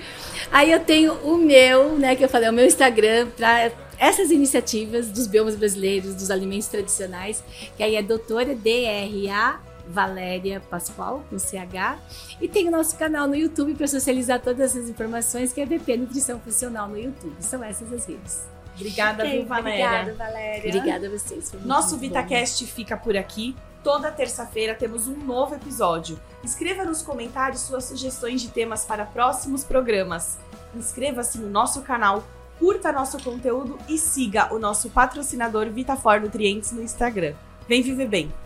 Aí 0.51 0.71
eu 0.71 0.79
tenho 0.79 1.13
o 1.13 1.37
meu, 1.37 1.97
né, 1.97 2.15
que 2.15 2.23
eu 2.23 2.29
falei, 2.29 2.49
o 2.49 2.53
meu 2.53 2.65
Instagram 2.65 3.27
para 3.35 3.71
essas 3.97 4.31
iniciativas 4.31 5.07
dos 5.07 5.27
biomas 5.27 5.55
brasileiros, 5.55 6.15
dos 6.15 6.29
alimentos 6.29 6.67
tradicionais, 6.67 7.43
que 7.77 7.83
aí 7.83 7.95
é 7.95 8.01
doutora 8.01 8.55
DRA 8.55 9.59
Valéria 9.87 10.59
Pascoal, 10.59 11.23
com 11.29 11.37
CH. 11.37 11.99
E 12.41 12.47
tem 12.47 12.67
o 12.67 12.71
nosso 12.71 12.97
canal 12.97 13.27
no 13.27 13.35
YouTube 13.35 13.75
para 13.75 13.87
socializar 13.87 14.41
todas 14.41 14.75
essas 14.75 14.89
informações, 14.89 15.53
que 15.53 15.61
é 15.61 15.65
VP 15.65 15.97
Nutrição 15.97 16.39
Funcional 16.39 16.87
no 16.87 16.97
YouTube. 16.97 17.35
São 17.39 17.63
essas 17.63 17.91
as 17.91 18.05
redes. 18.05 18.41
Obrigada, 18.75 19.23
Ok, 19.23 19.39
viu, 19.39 19.47
Valéria? 19.47 19.85
Obrigada, 19.85 20.13
Valéria. 20.13 20.69
Obrigada 20.69 21.07
a 21.07 21.09
vocês. 21.09 21.49
foi 21.49 21.59
muito 21.59 21.67
Nosso 21.67 21.95
bom. 21.95 22.01
VitaCast 22.01 22.65
fica 22.67 22.97
por 22.97 23.15
aqui. 23.15 23.55
Toda 23.83 24.11
terça-feira 24.11 24.73
temos 24.75 25.07
um 25.07 25.15
novo 25.15 25.55
episódio. 25.55 26.19
Escreva 26.43 26.83
nos 26.83 27.01
comentários 27.01 27.61
suas 27.61 27.85
sugestões 27.85 28.41
de 28.41 28.49
temas 28.49 28.83
para 28.83 29.05
próximos 29.05 29.63
programas. 29.63 30.37
Inscreva-se 30.75 31.37
no 31.37 31.49
nosso 31.49 31.83
canal, 31.83 32.23
curta 32.59 32.91
nosso 32.91 33.21
conteúdo 33.23 33.77
e 33.87 33.97
siga 33.97 34.53
o 34.53 34.59
nosso 34.59 34.89
patrocinador 34.89 35.69
VitaFor 35.69 36.19
Nutrientes 36.19 36.71
no 36.71 36.81
Instagram. 36.81 37.33
Vem 37.67 37.81
viver 37.81 38.07
bem! 38.07 38.44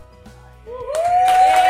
Yeah! 0.96 1.69